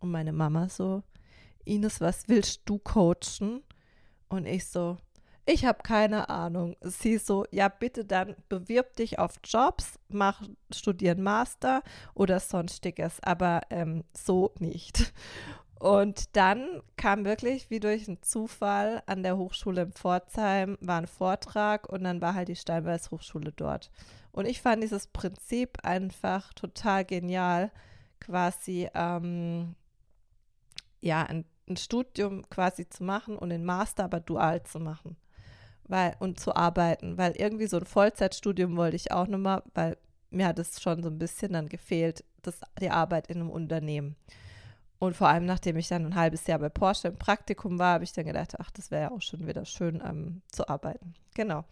Und 0.00 0.10
meine 0.10 0.32
Mama 0.32 0.68
so, 0.68 1.02
Ines, 1.64 2.00
was 2.00 2.28
willst 2.28 2.62
du 2.64 2.78
coachen? 2.78 3.62
Und 4.28 4.46
ich 4.46 4.66
so, 4.66 4.98
ich 5.46 5.64
habe 5.64 5.82
keine 5.82 6.28
Ahnung. 6.28 6.76
Sie 6.82 7.18
so, 7.18 7.46
ja, 7.50 7.68
bitte 7.68 8.04
dann 8.04 8.34
bewirb 8.48 8.96
dich 8.96 9.18
auf 9.18 9.36
Jobs, 9.44 9.98
mach, 10.08 10.42
studieren 10.74 11.22
Master 11.22 11.82
oder 12.14 12.40
sonstiges, 12.40 13.22
aber 13.22 13.62
ähm, 13.70 14.04
so 14.12 14.52
nicht. 14.58 15.12
Und 15.78 16.36
dann 16.36 16.82
kam 16.96 17.24
wirklich 17.24 17.70
wie 17.70 17.80
durch 17.80 18.08
einen 18.08 18.22
Zufall 18.22 19.02
an 19.06 19.22
der 19.22 19.36
Hochschule 19.36 19.82
in 19.82 19.92
Pforzheim 19.92 20.78
war 20.80 20.98
ein 20.98 21.06
Vortrag 21.06 21.88
und 21.88 22.02
dann 22.02 22.20
war 22.22 22.34
halt 22.34 22.48
die 22.48 22.56
Steinbeis 22.56 23.10
Hochschule 23.10 23.52
dort. 23.52 23.90
Und 24.32 24.46
ich 24.46 24.62
fand 24.62 24.82
dieses 24.82 25.06
Prinzip 25.06 25.78
einfach 25.84 26.52
total 26.54 27.04
genial, 27.04 27.70
quasi 28.20 28.88
ähm, 28.94 29.76
ja 31.00 31.22
ein, 31.22 31.44
ein, 31.68 31.76
Studium 31.76 32.48
quasi 32.48 32.88
zu 32.88 33.04
machen 33.04 33.36
und 33.38 33.50
den 33.50 33.64
Master 33.64 34.04
aber 34.04 34.20
dual 34.20 34.62
zu 34.62 34.80
machen. 34.80 35.16
Weil, 35.88 36.16
und 36.18 36.40
zu 36.40 36.56
arbeiten, 36.56 37.16
weil 37.16 37.32
irgendwie 37.36 37.68
so 37.68 37.76
ein 37.76 37.84
Vollzeitstudium 37.84 38.76
wollte 38.76 38.96
ich 38.96 39.12
auch 39.12 39.28
nochmal, 39.28 39.62
weil 39.74 39.96
mir 40.30 40.48
hat 40.48 40.58
es 40.58 40.80
schon 40.82 41.02
so 41.02 41.08
ein 41.08 41.18
bisschen 41.18 41.52
dann 41.52 41.68
gefehlt, 41.68 42.24
das, 42.42 42.60
die 42.80 42.90
Arbeit 42.90 43.28
in 43.28 43.36
einem 43.36 43.50
Unternehmen. 43.50 44.16
Und 44.98 45.16
vor 45.16 45.28
allem, 45.28 45.44
nachdem 45.44 45.76
ich 45.76 45.88
dann 45.88 46.06
ein 46.06 46.14
halbes 46.14 46.46
Jahr 46.46 46.58
bei 46.58 46.70
Porsche 46.70 47.08
im 47.08 47.18
Praktikum 47.18 47.78
war, 47.78 47.94
habe 47.94 48.04
ich 48.04 48.12
dann 48.12 48.24
gedacht, 48.24 48.54
ach, 48.58 48.70
das 48.70 48.90
wäre 48.90 49.02
ja 49.02 49.10
auch 49.10 49.20
schon 49.20 49.46
wieder 49.46 49.64
schön 49.64 50.02
ähm, 50.04 50.42
zu 50.50 50.68
arbeiten. 50.68 51.14
Genau. 51.34 51.64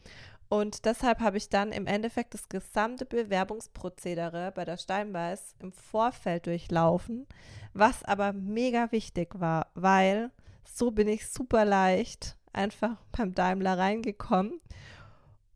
Und 0.50 0.84
deshalb 0.84 1.20
habe 1.20 1.38
ich 1.38 1.48
dann 1.48 1.72
im 1.72 1.86
Endeffekt 1.86 2.34
das 2.34 2.48
gesamte 2.48 3.06
Bewerbungsprozedere 3.06 4.52
bei 4.54 4.64
der 4.64 4.76
Steinbeiß 4.76 5.56
im 5.60 5.72
Vorfeld 5.72 6.46
durchlaufen, 6.46 7.26
was 7.72 8.04
aber 8.04 8.32
mega 8.32 8.92
wichtig 8.92 9.40
war, 9.40 9.68
weil 9.74 10.30
so 10.64 10.90
bin 10.90 11.08
ich 11.08 11.26
super 11.26 11.64
leicht 11.64 12.36
einfach 12.54 12.96
beim 13.12 13.34
Daimler 13.34 13.78
reingekommen. 13.78 14.60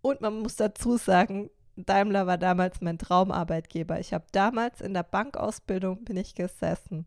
Und 0.02 0.21
man 0.21 0.40
muss 0.40 0.57
dazu 0.57 0.97
sagen, 0.97 1.50
Daimler 1.76 2.26
war 2.26 2.38
damals 2.38 2.81
mein 2.81 2.99
Traumarbeitgeber. 2.99 4.00
Ich 4.00 4.12
habe 4.12 4.25
damals 4.33 4.81
in 4.81 4.95
der 4.95 5.05
Bankausbildung 5.05 6.05
bin 6.05 6.17
ich 6.17 6.35
gesessen, 6.35 7.07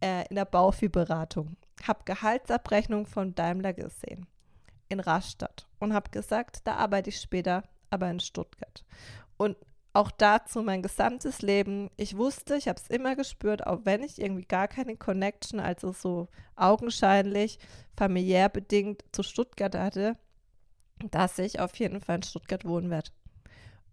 äh, 0.00 0.26
in 0.28 0.36
der 0.36 0.44
Baufi-Beratung, 0.44 1.56
habe 1.86 2.04
Gehaltsabrechnung 2.04 3.06
von 3.06 3.34
Daimler 3.34 3.72
gesehen 3.72 4.26
in 4.88 5.00
Rastatt 5.00 5.66
und 5.78 5.92
habe 5.92 6.10
gesagt, 6.10 6.66
da 6.66 6.76
arbeite 6.76 7.10
ich 7.10 7.20
später, 7.20 7.62
aber 7.90 8.10
in 8.10 8.20
Stuttgart. 8.20 8.84
Und 9.36 9.56
auch 9.92 10.10
dazu 10.10 10.62
mein 10.62 10.82
gesamtes 10.82 11.42
Leben. 11.42 11.90
Ich 11.96 12.16
wusste, 12.16 12.56
ich 12.56 12.68
habe 12.68 12.78
es 12.78 12.88
immer 12.88 13.16
gespürt, 13.16 13.66
auch 13.66 13.80
wenn 13.84 14.02
ich 14.02 14.20
irgendwie 14.20 14.44
gar 14.44 14.68
keine 14.68 14.96
Connection, 14.96 15.60
also 15.60 15.92
so 15.92 16.28
augenscheinlich, 16.56 17.58
familiär 17.96 18.48
bedingt 18.48 19.04
zu 19.12 19.22
Stuttgart 19.22 19.74
hatte, 19.74 20.16
dass 21.10 21.38
ich 21.38 21.60
auf 21.60 21.74
jeden 21.76 22.00
Fall 22.00 22.16
in 22.16 22.22
Stuttgart 22.22 22.64
wohnen 22.64 22.90
werde. 22.90 23.10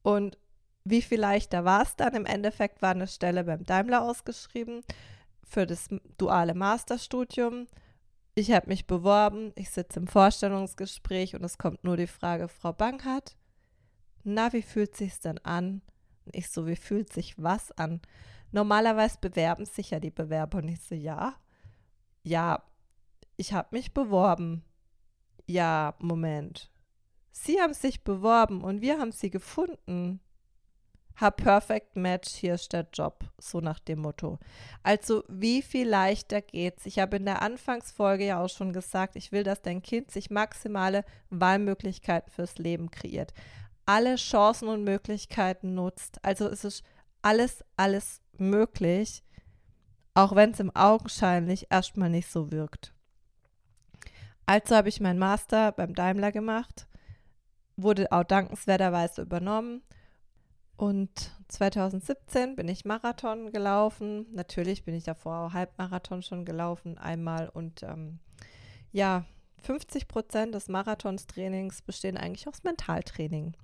Und 0.04 0.38
wie 0.84 1.02
viel 1.02 1.20
leichter 1.20 1.66
war 1.66 1.82
es 1.82 1.96
dann? 1.96 2.14
Im 2.14 2.26
Endeffekt 2.26 2.82
war 2.82 2.92
eine 2.92 3.08
Stelle 3.08 3.44
beim 3.44 3.64
Daimler 3.64 4.04
ausgeschrieben 4.04 4.82
für 5.44 5.66
das 5.66 5.90
duale 6.18 6.54
Masterstudium. 6.54 7.68
Ich 8.36 8.52
habe 8.52 8.68
mich 8.68 8.86
beworben, 8.86 9.54
ich 9.56 9.70
sitze 9.70 10.00
im 10.00 10.08
Vorstellungsgespräch 10.08 11.36
und 11.36 11.44
es 11.44 11.58
kommt 11.58 11.84
nur 11.84 11.98
die 11.98 12.08
Frage, 12.08 12.48
Frau 12.48 12.74
Bankert, 12.74 13.36
na, 14.26 14.52
wie 14.54 14.62
fühlt 14.62 14.96
sich's 14.96 15.20
denn 15.20 15.38
an? 15.40 15.82
Und 16.26 16.36
ich 16.36 16.50
so, 16.50 16.68
wie 16.68 16.76
fühlt 16.76 17.14
sich 17.14 17.42
was 17.42 17.72
an? 17.74 18.02
Normalerweise 18.52 19.18
bewerben 19.22 19.66
sich 19.66 19.92
ja 19.92 20.00
die 20.00 20.12
Bewerber 20.12 20.60
und 20.60 20.70
ich 20.70 20.82
so, 20.82 20.96
ja, 20.96 21.36
ja, 22.24 22.64
ich 23.38 23.54
habe 23.54 23.68
mich 23.72 23.94
beworben. 23.94 24.64
Ja, 25.46 25.96
Moment. 26.00 26.72
Sie 27.32 27.60
haben 27.62 27.74
sich 27.74 28.04
beworben 28.04 28.64
und 28.64 28.82
wir 28.82 28.98
haben 28.98 29.12
sie 29.12 29.30
gefunden. 29.30 30.20
Hab 31.18 31.38
Perfect 31.38 31.96
Match, 31.96 32.30
hier 32.34 32.56
ist 32.56 32.74
der 32.74 32.88
Job, 32.92 33.24
so 33.38 33.62
nach 33.62 33.80
dem 33.80 34.00
Motto. 34.00 34.40
Also, 34.84 35.24
wie 35.30 35.62
viel 35.62 35.88
leichter 35.88 36.42
geht's? 36.42 36.86
Ich 36.86 37.00
habe 37.00 37.18
in 37.18 37.26
der 37.26 37.42
Anfangsfolge 37.42 38.26
ja 38.26 38.42
auch 38.42 38.50
schon 38.50 38.74
gesagt, 38.74 39.16
ich 39.16 39.32
will, 39.32 39.44
dass 39.44 39.62
dein 39.62 39.82
Kind 39.82 40.12
sich 40.12 40.30
maximale 40.30 41.06
Wahlmöglichkeiten 41.30 42.32
fürs 42.32 42.58
Leben 42.58 42.92
kreiert 42.92 43.34
alle 43.86 44.16
Chancen 44.16 44.68
und 44.68 44.84
Möglichkeiten 44.84 45.76
nutzt. 45.76 46.24
Also 46.24 46.48
es 46.48 46.64
ist 46.64 46.84
alles, 47.22 47.64
alles 47.78 48.22
möglich, 48.38 49.24
auch 50.14 50.36
wenn 50.36 50.52
es 50.52 50.60
im 50.60 50.76
Augenscheinlich 50.76 51.68
erstmal 51.70 52.10
nicht 52.10 52.30
so 52.30 52.52
wirkt. 52.52 52.94
Also 54.46 54.76
habe 54.76 54.90
ich 54.90 55.02
meinen 55.02 55.20
Master 55.20 55.72
beim 55.72 55.96
Daimler 55.96 56.32
gemacht, 56.32 56.88
wurde 57.78 58.12
auch 58.12 58.24
dankenswerterweise 58.24 59.24
übernommen 59.24 59.82
und 60.78 61.32
2017 61.48 62.56
bin 62.56 62.68
ich 62.68 62.86
Marathon 62.86 63.52
gelaufen. 63.52 64.26
Natürlich 64.34 64.84
bin 64.84 64.94
ich 64.94 65.04
davor 65.04 65.48
auch 65.48 65.54
Halbmarathon 65.54 66.22
schon 66.22 66.46
gelaufen 66.46 66.98
einmal 66.98 67.50
und 67.50 67.82
ähm, 67.84 68.20
ja, 68.92 69.26
50 69.66 70.08
Prozent 70.08 70.54
des 70.54 70.68
Marathonstrainings 70.70 71.82
bestehen 71.82 72.18
eigentlich 72.18 72.48
aus 72.48 72.64
Mentaltraining. 72.64 73.58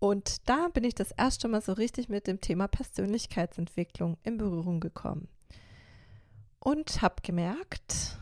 Und 0.00 0.48
da 0.48 0.68
bin 0.68 0.84
ich 0.84 0.94
das 0.94 1.12
erste 1.12 1.48
Mal 1.48 1.62
so 1.62 1.72
richtig 1.72 2.08
mit 2.08 2.26
dem 2.26 2.40
Thema 2.40 2.68
Persönlichkeitsentwicklung 2.68 4.16
in 4.22 4.36
Berührung 4.36 4.80
gekommen. 4.80 5.28
Und 6.58 7.02
habe 7.02 7.22
gemerkt, 7.22 8.18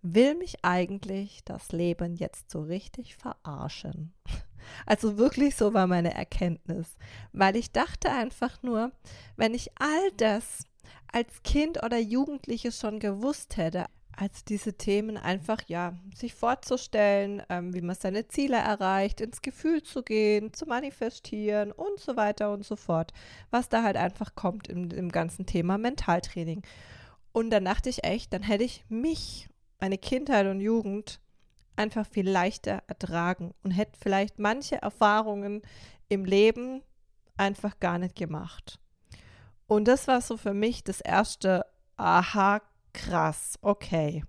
will 0.00 0.34
mich 0.34 0.64
eigentlich 0.64 1.44
das 1.44 1.70
Leben 1.72 2.16
jetzt 2.16 2.50
so 2.50 2.62
richtig 2.62 3.16
verarschen? 3.16 4.12
Also 4.86 5.18
wirklich 5.18 5.56
so 5.56 5.74
war 5.74 5.88
meine 5.88 6.14
Erkenntnis, 6.14 6.96
weil 7.32 7.56
ich 7.56 7.72
dachte 7.72 8.12
einfach 8.12 8.62
nur, 8.62 8.92
wenn 9.34 9.54
ich 9.54 9.72
all 9.80 10.12
das 10.16 10.68
als 11.12 11.42
Kind 11.42 11.82
oder 11.82 11.98
Jugendliche 11.98 12.70
schon 12.70 13.00
gewusst 13.00 13.56
hätte, 13.56 13.86
als 14.16 14.44
diese 14.44 14.74
Themen 14.74 15.16
einfach, 15.16 15.62
ja, 15.68 15.98
sich 16.14 16.34
vorzustellen, 16.34 17.42
ähm, 17.48 17.74
wie 17.74 17.80
man 17.80 17.96
seine 17.96 18.28
Ziele 18.28 18.56
erreicht, 18.56 19.20
ins 19.20 19.42
Gefühl 19.42 19.82
zu 19.82 20.02
gehen, 20.02 20.52
zu 20.52 20.66
manifestieren 20.66 21.72
und 21.72 21.98
so 21.98 22.16
weiter 22.16 22.52
und 22.52 22.64
so 22.64 22.76
fort, 22.76 23.12
was 23.50 23.68
da 23.68 23.82
halt 23.82 23.96
einfach 23.96 24.34
kommt 24.34 24.68
im, 24.68 24.90
im 24.90 25.10
ganzen 25.10 25.46
Thema 25.46 25.78
Mentaltraining. 25.78 26.62
Und 27.32 27.50
dann 27.50 27.64
dachte 27.64 27.88
ich 27.88 28.04
echt, 28.04 28.32
dann 28.32 28.42
hätte 28.42 28.64
ich 28.64 28.84
mich, 28.88 29.48
meine 29.80 29.98
Kindheit 29.98 30.46
und 30.46 30.60
Jugend, 30.60 31.20
einfach 31.74 32.06
viel 32.06 32.28
leichter 32.28 32.82
ertragen 32.86 33.54
und 33.62 33.70
hätte 33.70 33.98
vielleicht 33.98 34.38
manche 34.38 34.80
Erfahrungen 34.80 35.62
im 36.08 36.26
Leben 36.26 36.82
einfach 37.38 37.80
gar 37.80 37.98
nicht 37.98 38.14
gemacht. 38.14 38.78
Und 39.66 39.88
das 39.88 40.06
war 40.06 40.20
so 40.20 40.36
für 40.36 40.52
mich 40.52 40.84
das 40.84 41.00
erste 41.00 41.64
Aha 41.96 42.60
krass, 42.92 43.58
okay. 43.62 44.24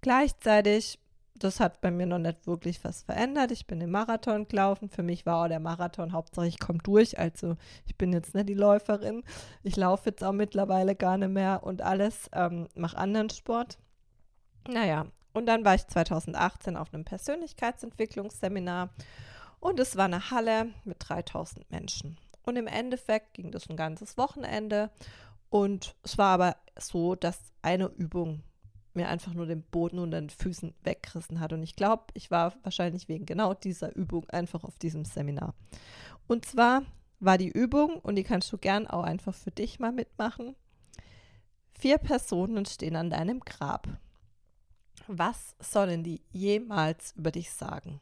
Gleichzeitig, 0.00 0.98
das 1.34 1.60
hat 1.60 1.80
bei 1.80 1.90
mir 1.90 2.06
noch 2.06 2.18
nicht 2.18 2.46
wirklich 2.46 2.82
was 2.84 3.02
verändert. 3.02 3.50
Ich 3.52 3.66
bin 3.66 3.80
im 3.80 3.90
Marathon 3.90 4.48
gelaufen. 4.48 4.88
Für 4.88 5.02
mich 5.02 5.26
war 5.26 5.44
auch 5.44 5.48
der 5.48 5.60
Marathon 5.60 6.12
Hauptsache, 6.12 6.46
ich 6.46 6.58
komme 6.58 6.80
durch. 6.80 7.18
Also 7.18 7.56
ich 7.86 7.96
bin 7.96 8.12
jetzt 8.12 8.34
nicht 8.34 8.48
die 8.48 8.54
Läuferin. 8.54 9.22
Ich 9.62 9.76
laufe 9.76 10.10
jetzt 10.10 10.22
auch 10.24 10.32
mittlerweile 10.32 10.94
gar 10.94 11.18
nicht 11.18 11.30
mehr 11.30 11.62
und 11.62 11.82
alles, 11.82 12.28
ähm, 12.32 12.68
mache 12.74 12.96
anderen 12.96 13.30
Sport. 13.30 13.78
Naja, 14.68 15.06
und 15.32 15.46
dann 15.46 15.64
war 15.64 15.74
ich 15.74 15.86
2018 15.86 16.76
auf 16.76 16.92
einem 16.92 17.04
Persönlichkeitsentwicklungsseminar 17.04 18.90
und 19.60 19.80
es 19.80 19.96
war 19.96 20.06
eine 20.06 20.30
Halle 20.30 20.70
mit 20.84 20.96
3000 21.00 21.70
Menschen. 21.70 22.18
Und 22.44 22.56
im 22.56 22.66
Endeffekt 22.66 23.34
ging 23.34 23.50
das 23.50 23.70
ein 23.70 23.76
ganzes 23.76 24.18
Wochenende 24.18 24.90
und 25.52 25.96
es 26.02 26.16
war 26.16 26.32
aber 26.32 26.56
so, 26.78 27.14
dass 27.14 27.52
eine 27.60 27.88
Übung 27.88 28.42
mir 28.94 29.08
einfach 29.08 29.34
nur 29.34 29.44
den 29.44 29.62
Boden 29.62 29.98
und 29.98 30.10
den 30.12 30.30
Füßen 30.30 30.74
weggerissen 30.82 31.40
hat. 31.40 31.52
Und 31.52 31.62
ich 31.62 31.76
glaube, 31.76 32.04
ich 32.14 32.30
war 32.30 32.54
wahrscheinlich 32.62 33.06
wegen 33.06 33.26
genau 33.26 33.52
dieser 33.52 33.94
Übung 33.94 34.26
einfach 34.30 34.64
auf 34.64 34.78
diesem 34.78 35.04
Seminar. 35.04 35.54
Und 36.26 36.46
zwar 36.46 36.84
war 37.20 37.36
die 37.36 37.50
Übung, 37.50 37.98
und 37.98 38.16
die 38.16 38.22
kannst 38.22 38.50
du 38.50 38.56
gern 38.56 38.86
auch 38.86 39.04
einfach 39.04 39.34
für 39.34 39.50
dich 39.50 39.78
mal 39.78 39.92
mitmachen. 39.92 40.56
Vier 41.78 41.98
Personen 41.98 42.64
stehen 42.64 42.96
an 42.96 43.10
deinem 43.10 43.40
Grab. 43.40 43.88
Was 45.06 45.54
sollen 45.58 46.02
die 46.02 46.22
jemals 46.30 47.12
über 47.12 47.30
dich 47.30 47.50
sagen? 47.50 48.00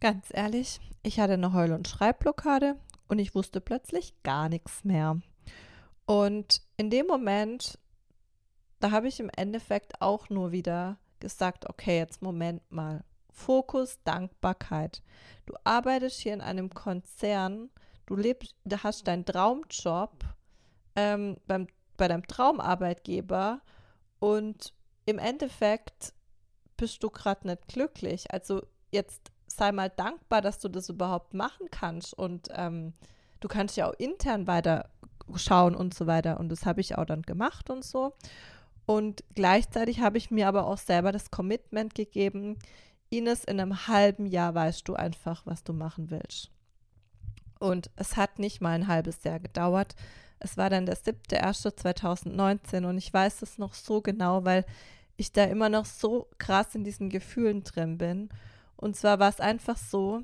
Ganz 0.00 0.28
ehrlich, 0.30 0.80
ich 1.02 1.20
hatte 1.20 1.34
eine 1.34 1.52
Heul- 1.52 1.72
und 1.72 1.86
Schreibblockade 1.86 2.76
und 3.08 3.18
ich 3.18 3.34
wusste 3.34 3.60
plötzlich 3.60 4.14
gar 4.22 4.48
nichts 4.48 4.84
mehr. 4.84 5.20
Und 6.06 6.60
in 6.76 6.90
dem 6.90 7.06
Moment, 7.06 7.78
da 8.80 8.90
habe 8.90 9.08
ich 9.08 9.20
im 9.20 9.30
Endeffekt 9.36 10.00
auch 10.00 10.28
nur 10.28 10.52
wieder 10.52 10.98
gesagt, 11.20 11.68
okay, 11.68 11.98
jetzt 11.98 12.22
Moment 12.22 12.62
mal. 12.70 13.04
Fokus, 13.30 13.98
Dankbarkeit. 14.04 15.02
Du 15.46 15.54
arbeitest 15.64 16.20
hier 16.20 16.34
in 16.34 16.40
einem 16.40 16.70
Konzern, 16.70 17.68
du 18.06 18.14
lebst, 18.14 18.54
du 18.64 18.80
hast 18.82 19.08
deinen 19.08 19.24
Traumjob 19.24 20.24
ähm, 20.94 21.36
beim, 21.46 21.66
bei 21.96 22.06
deinem 22.06 22.26
Traumarbeitgeber 22.26 23.60
und 24.20 24.72
im 25.06 25.18
Endeffekt 25.18 26.14
bist 26.76 27.02
du 27.02 27.10
gerade 27.10 27.48
nicht 27.48 27.66
glücklich. 27.66 28.30
Also 28.30 28.62
jetzt 28.92 29.32
sei 29.46 29.72
mal 29.72 29.90
dankbar, 29.90 30.40
dass 30.40 30.60
du 30.60 30.68
das 30.68 30.88
überhaupt 30.88 31.34
machen 31.34 31.68
kannst 31.70 32.14
und 32.14 32.48
ähm, 32.52 32.92
du 33.40 33.48
kannst 33.48 33.76
ja 33.76 33.88
auch 33.88 33.94
intern 33.98 34.46
weiter 34.46 34.90
schauen 35.36 35.74
und 35.74 35.94
so 35.94 36.06
weiter. 36.06 36.38
Und 36.38 36.50
das 36.50 36.66
habe 36.66 36.80
ich 36.80 36.96
auch 36.96 37.04
dann 37.04 37.22
gemacht 37.22 37.70
und 37.70 37.84
so. 37.84 38.14
Und 38.86 39.24
gleichzeitig 39.34 40.00
habe 40.00 40.18
ich 40.18 40.30
mir 40.30 40.48
aber 40.48 40.66
auch 40.66 40.78
selber 40.78 41.12
das 41.12 41.30
Commitment 41.30 41.94
gegeben, 41.94 42.58
Ines, 43.10 43.44
in 43.44 43.60
einem 43.60 43.86
halben 43.86 44.26
Jahr 44.26 44.54
weißt 44.54 44.86
du 44.88 44.94
einfach, 44.94 45.46
was 45.46 45.62
du 45.62 45.72
machen 45.72 46.10
willst. 46.10 46.50
Und 47.60 47.90
es 47.96 48.16
hat 48.16 48.38
nicht 48.38 48.60
mal 48.60 48.72
ein 48.72 48.88
halbes 48.88 49.22
Jahr 49.24 49.40
gedauert. 49.40 49.94
Es 50.38 50.56
war 50.56 50.68
dann 50.68 50.86
der 50.86 50.96
7.1.2019 50.96 52.84
und 52.84 52.98
ich 52.98 53.12
weiß 53.12 53.42
es 53.42 53.56
noch 53.56 53.74
so 53.74 54.02
genau, 54.02 54.44
weil 54.44 54.66
ich 55.16 55.32
da 55.32 55.44
immer 55.44 55.68
noch 55.68 55.84
so 55.84 56.28
krass 56.38 56.74
in 56.74 56.84
diesen 56.84 57.08
Gefühlen 57.08 57.62
drin 57.62 57.98
bin. 57.98 58.28
Und 58.76 58.96
zwar 58.96 59.18
war 59.20 59.28
es 59.28 59.40
einfach 59.40 59.76
so, 59.76 60.22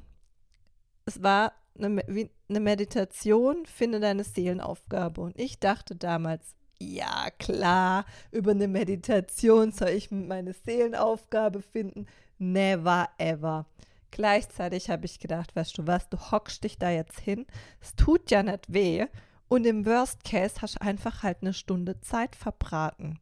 es 1.07 1.23
war 1.23 1.53
eine, 1.79 2.03
eine 2.49 2.61
Meditation, 2.61 3.67
finde 3.67 4.01
deine 4.01 4.25
Seelenaufgabe. 4.25 5.21
Und 5.21 5.39
ich 5.39 5.59
dachte 5.59 5.97
damals, 5.97 6.55
ja 6.79 7.31
klar, 7.39 8.05
über 8.31 8.53
eine 8.53 8.69
Meditation 8.69 9.73
soll 9.73 9.91
ich 9.91 10.11
meine 10.11 10.53
Seelenaufgabe 10.53 11.63
finden. 11.63 12.07
Never 12.39 13.09
ever. 13.19 13.67
Gleichzeitig 14.11 14.91
habe 14.91 15.07
ich 15.07 15.21
gedacht, 15.21 15.55
weißt 15.55 15.79
du 15.79 15.87
was, 15.87 16.09
du 16.09 16.19
hockst 16.19 16.65
dich 16.65 16.79
da 16.79 16.91
jetzt 16.91 17.21
hin, 17.21 17.47
es 17.81 17.95
tut 17.95 18.31
ja 18.31 18.43
nicht 18.43 18.73
weh 18.73 19.07
und 19.49 19.67
im 19.67 19.87
Worst 19.87 20.25
Case 20.25 20.57
hast 20.61 20.77
du 20.77 20.81
einfach 20.81 21.23
halt 21.23 21.39
eine 21.43 21.53
Stunde 21.53 22.01
Zeit 22.01 22.35
verbraten. 22.35 23.21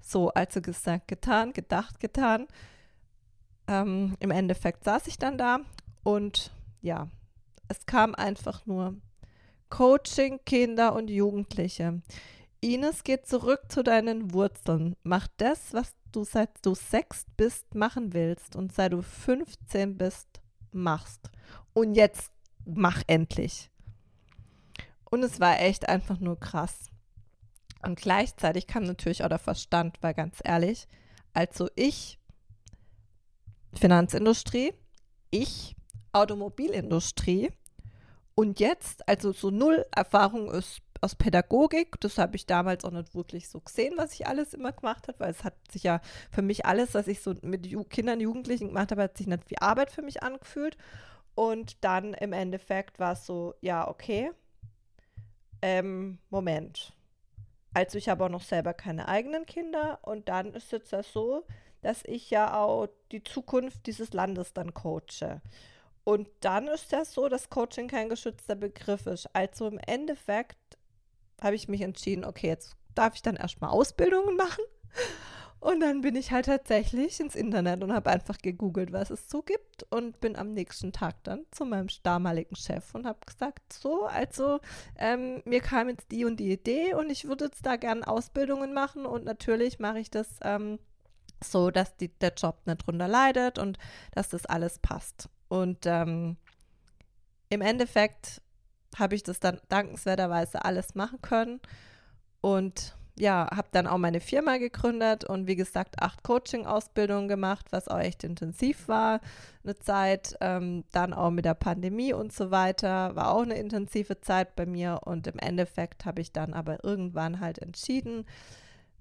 So, 0.00 0.30
also 0.30 0.60
gesagt, 0.60 1.08
getan, 1.08 1.52
gedacht, 1.52 2.00
getan. 2.00 2.46
Ähm, 3.68 4.16
Im 4.20 4.30
Endeffekt 4.30 4.84
saß 4.84 5.06
ich 5.06 5.18
dann 5.18 5.38
da 5.38 5.60
und 6.02 6.50
ja, 6.80 7.08
es 7.72 7.86
kam 7.86 8.14
einfach 8.14 8.66
nur 8.66 8.96
Coaching 9.70 10.40
Kinder 10.44 10.94
und 10.94 11.08
Jugendliche. 11.08 12.02
Ines, 12.60 13.02
geh 13.02 13.22
zurück 13.22 13.62
zu 13.68 13.82
deinen 13.82 14.34
Wurzeln. 14.34 14.94
Mach 15.02 15.26
das, 15.38 15.72
was 15.72 15.94
du 16.12 16.24
seit 16.24 16.50
du 16.60 16.74
sechs 16.74 17.24
bist 17.38 17.74
machen 17.74 18.12
willst 18.12 18.56
und 18.56 18.74
seit 18.74 18.92
du 18.92 19.00
15 19.00 19.96
bist 19.96 20.28
machst. 20.70 21.30
Und 21.72 21.94
jetzt 21.94 22.30
mach 22.66 23.02
endlich. 23.06 23.70
Und 25.10 25.22
es 25.22 25.40
war 25.40 25.58
echt 25.58 25.88
einfach 25.88 26.20
nur 26.20 26.38
krass. 26.38 26.90
Und 27.82 27.98
gleichzeitig 27.98 28.66
kam 28.66 28.84
natürlich 28.84 29.24
auch 29.24 29.28
der 29.28 29.38
Verstand, 29.38 29.96
weil 30.02 30.12
ganz 30.12 30.38
ehrlich, 30.44 30.86
also 31.32 31.68
ich, 31.74 32.18
Finanzindustrie, 33.72 34.74
ich, 35.30 35.74
Automobilindustrie, 36.12 37.50
und 38.34 38.60
jetzt, 38.60 39.08
also 39.08 39.32
so 39.32 39.50
null 39.50 39.84
Erfahrung 39.94 40.50
ist 40.50 40.80
aus 41.00 41.14
Pädagogik, 41.16 42.00
das 42.00 42.16
habe 42.16 42.36
ich 42.36 42.46
damals 42.46 42.84
auch 42.84 42.92
nicht 42.92 43.14
wirklich 43.14 43.48
so 43.48 43.60
gesehen, 43.60 43.94
was 43.96 44.14
ich 44.14 44.26
alles 44.26 44.54
immer 44.54 44.72
gemacht 44.72 45.08
habe, 45.08 45.18
weil 45.20 45.30
es 45.30 45.42
hat 45.42 45.54
sich 45.70 45.82
ja 45.82 46.00
für 46.30 46.42
mich 46.42 46.64
alles, 46.64 46.94
was 46.94 47.08
ich 47.08 47.20
so 47.20 47.34
mit 47.42 47.66
Ju 47.66 47.82
Kindern, 47.84 48.20
Jugendlichen 48.20 48.68
gemacht 48.68 48.92
habe, 48.92 49.02
hat 49.02 49.18
sich 49.18 49.26
nicht 49.26 49.50
wie 49.50 49.58
Arbeit 49.58 49.90
für 49.90 50.02
mich 50.02 50.22
angefühlt. 50.22 50.76
Und 51.34 51.82
dann 51.82 52.14
im 52.14 52.32
Endeffekt 52.32 52.98
war 52.98 53.14
es 53.14 53.26
so, 53.26 53.54
ja, 53.60 53.88
okay, 53.88 54.30
ähm, 55.60 56.18
Moment. 56.30 56.92
Also 57.74 57.98
ich 57.98 58.08
habe 58.08 58.24
auch 58.24 58.28
noch 58.28 58.42
selber 58.42 58.74
keine 58.74 59.08
eigenen 59.08 59.46
Kinder 59.46 59.98
und 60.02 60.28
dann 60.28 60.52
ist 60.52 60.72
es 60.72 60.90
ja 60.90 61.02
so, 61.02 61.44
dass 61.80 62.04
ich 62.04 62.30
ja 62.30 62.60
auch 62.60 62.88
die 63.10 63.24
Zukunft 63.24 63.86
dieses 63.86 64.12
Landes 64.12 64.52
dann 64.52 64.74
coache. 64.74 65.40
Und 66.04 66.28
dann 66.40 66.66
ist 66.68 66.92
das 66.92 67.14
so, 67.14 67.28
dass 67.28 67.50
Coaching 67.50 67.88
kein 67.88 68.08
geschützter 68.08 68.56
Begriff 68.56 69.06
ist. 69.06 69.28
Also 69.34 69.68
im 69.68 69.78
Endeffekt 69.78 70.58
habe 71.40 71.54
ich 71.54 71.68
mich 71.68 71.80
entschieden, 71.80 72.24
okay, 72.24 72.48
jetzt 72.48 72.76
darf 72.94 73.14
ich 73.14 73.22
dann 73.22 73.36
erstmal 73.36 73.70
Ausbildungen 73.70 74.36
machen. 74.36 74.64
Und 75.62 75.78
dann 75.78 76.00
bin 76.00 76.16
ich 76.16 76.32
halt 76.32 76.46
tatsächlich 76.46 77.20
ins 77.20 77.36
Internet 77.36 77.84
und 77.84 77.92
habe 77.92 78.10
einfach 78.10 78.36
gegoogelt, 78.38 78.92
was 78.92 79.10
es 79.10 79.30
so 79.30 79.42
gibt 79.42 79.84
und 79.90 80.20
bin 80.20 80.34
am 80.34 80.52
nächsten 80.54 80.92
Tag 80.92 81.22
dann 81.22 81.46
zu 81.52 81.64
meinem 81.64 81.86
damaligen 82.02 82.56
Chef 82.56 82.92
und 82.96 83.06
habe 83.06 83.20
gesagt, 83.24 83.72
so, 83.72 84.06
also 84.06 84.58
ähm, 84.98 85.40
mir 85.44 85.60
kam 85.60 85.88
jetzt 85.88 86.10
die 86.10 86.24
und 86.24 86.40
die 86.40 86.50
Idee 86.50 86.94
und 86.94 87.10
ich 87.10 87.28
würde 87.28 87.44
jetzt 87.44 87.64
da 87.64 87.76
gerne 87.76 88.08
Ausbildungen 88.08 88.74
machen 88.74 89.06
und 89.06 89.24
natürlich 89.24 89.78
mache 89.78 90.00
ich 90.00 90.10
das 90.10 90.26
ähm, 90.42 90.80
so, 91.44 91.70
dass 91.70 91.96
die, 91.96 92.08
der 92.08 92.32
Job 92.36 92.62
nicht 92.66 92.84
drunter 92.84 93.06
leidet 93.06 93.60
und 93.60 93.78
dass 94.10 94.30
das 94.30 94.46
alles 94.46 94.80
passt. 94.80 95.28
Und 95.52 95.80
ähm, 95.84 96.38
im 97.50 97.60
Endeffekt 97.60 98.40
habe 98.96 99.14
ich 99.14 99.22
das 99.22 99.38
dann 99.38 99.60
dankenswerterweise 99.68 100.64
alles 100.64 100.94
machen 100.94 101.20
können 101.20 101.60
und 102.40 102.96
ja, 103.18 103.46
habe 103.54 103.68
dann 103.70 103.86
auch 103.86 103.98
meine 103.98 104.20
Firma 104.20 104.56
gegründet 104.56 105.24
und 105.24 105.46
wie 105.46 105.54
gesagt 105.54 106.00
acht 106.00 106.22
Coaching-Ausbildungen 106.22 107.28
gemacht, 107.28 107.66
was 107.70 107.88
auch 107.88 107.98
echt 107.98 108.24
intensiv 108.24 108.88
war, 108.88 109.20
eine 109.62 109.78
Zeit. 109.78 110.38
Ähm, 110.40 110.84
dann 110.90 111.12
auch 111.12 111.30
mit 111.30 111.44
der 111.44 111.52
Pandemie 111.52 112.14
und 112.14 112.32
so 112.32 112.50
weiter, 112.50 113.14
war 113.14 113.34
auch 113.34 113.42
eine 113.42 113.56
intensive 113.56 114.22
Zeit 114.22 114.56
bei 114.56 114.64
mir 114.64 115.00
und 115.04 115.26
im 115.26 115.38
Endeffekt 115.38 116.06
habe 116.06 116.22
ich 116.22 116.32
dann 116.32 116.54
aber 116.54 116.82
irgendwann 116.82 117.40
halt 117.40 117.58
entschieden, 117.58 118.24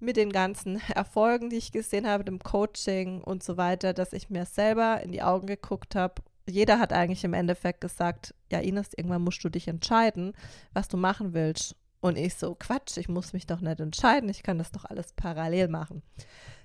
mit 0.02 0.18
den 0.18 0.34
ganzen 0.34 0.82
Erfolgen, 0.94 1.50
die 1.50 1.56
ich 1.56 1.72
gesehen 1.72 2.06
habe, 2.06 2.26
dem 2.26 2.40
Coaching 2.40 3.22
und 3.22 3.42
so 3.42 3.56
weiter, 3.56 3.94
dass 3.94 4.12
ich 4.12 4.30
mir 4.30 4.44
selber 4.44 5.00
in 5.02 5.14
die 5.14 5.24
Augen 5.24 5.48
geguckt 5.48 5.96
habe 5.96 6.16
jeder 6.48 6.80
hat 6.80 6.94
eigentlich 6.94 7.24
im 7.24 7.34
Endeffekt 7.34 7.82
gesagt, 7.82 8.34
ja 8.52 8.60
Ines, 8.60 8.94
irgendwann 8.96 9.24
musst 9.24 9.44
du 9.44 9.50
dich 9.50 9.68
entscheiden, 9.68 10.34
was 10.74 10.88
du 10.88 10.98
machen 10.98 11.34
willst. 11.34 11.76
Und 12.02 12.18
ich 12.18 12.36
so, 12.36 12.56
Quatsch, 12.56 12.98
ich 12.98 13.10
muss 13.10 13.32
mich 13.32 13.46
doch 13.46 13.62
nicht 13.62 13.80
entscheiden, 13.80 14.30
ich 14.30 14.42
kann 14.42 14.58
das 14.58 14.72
doch 14.72 14.86
alles 14.86 15.14
parallel 15.14 15.68
machen. 15.68 16.02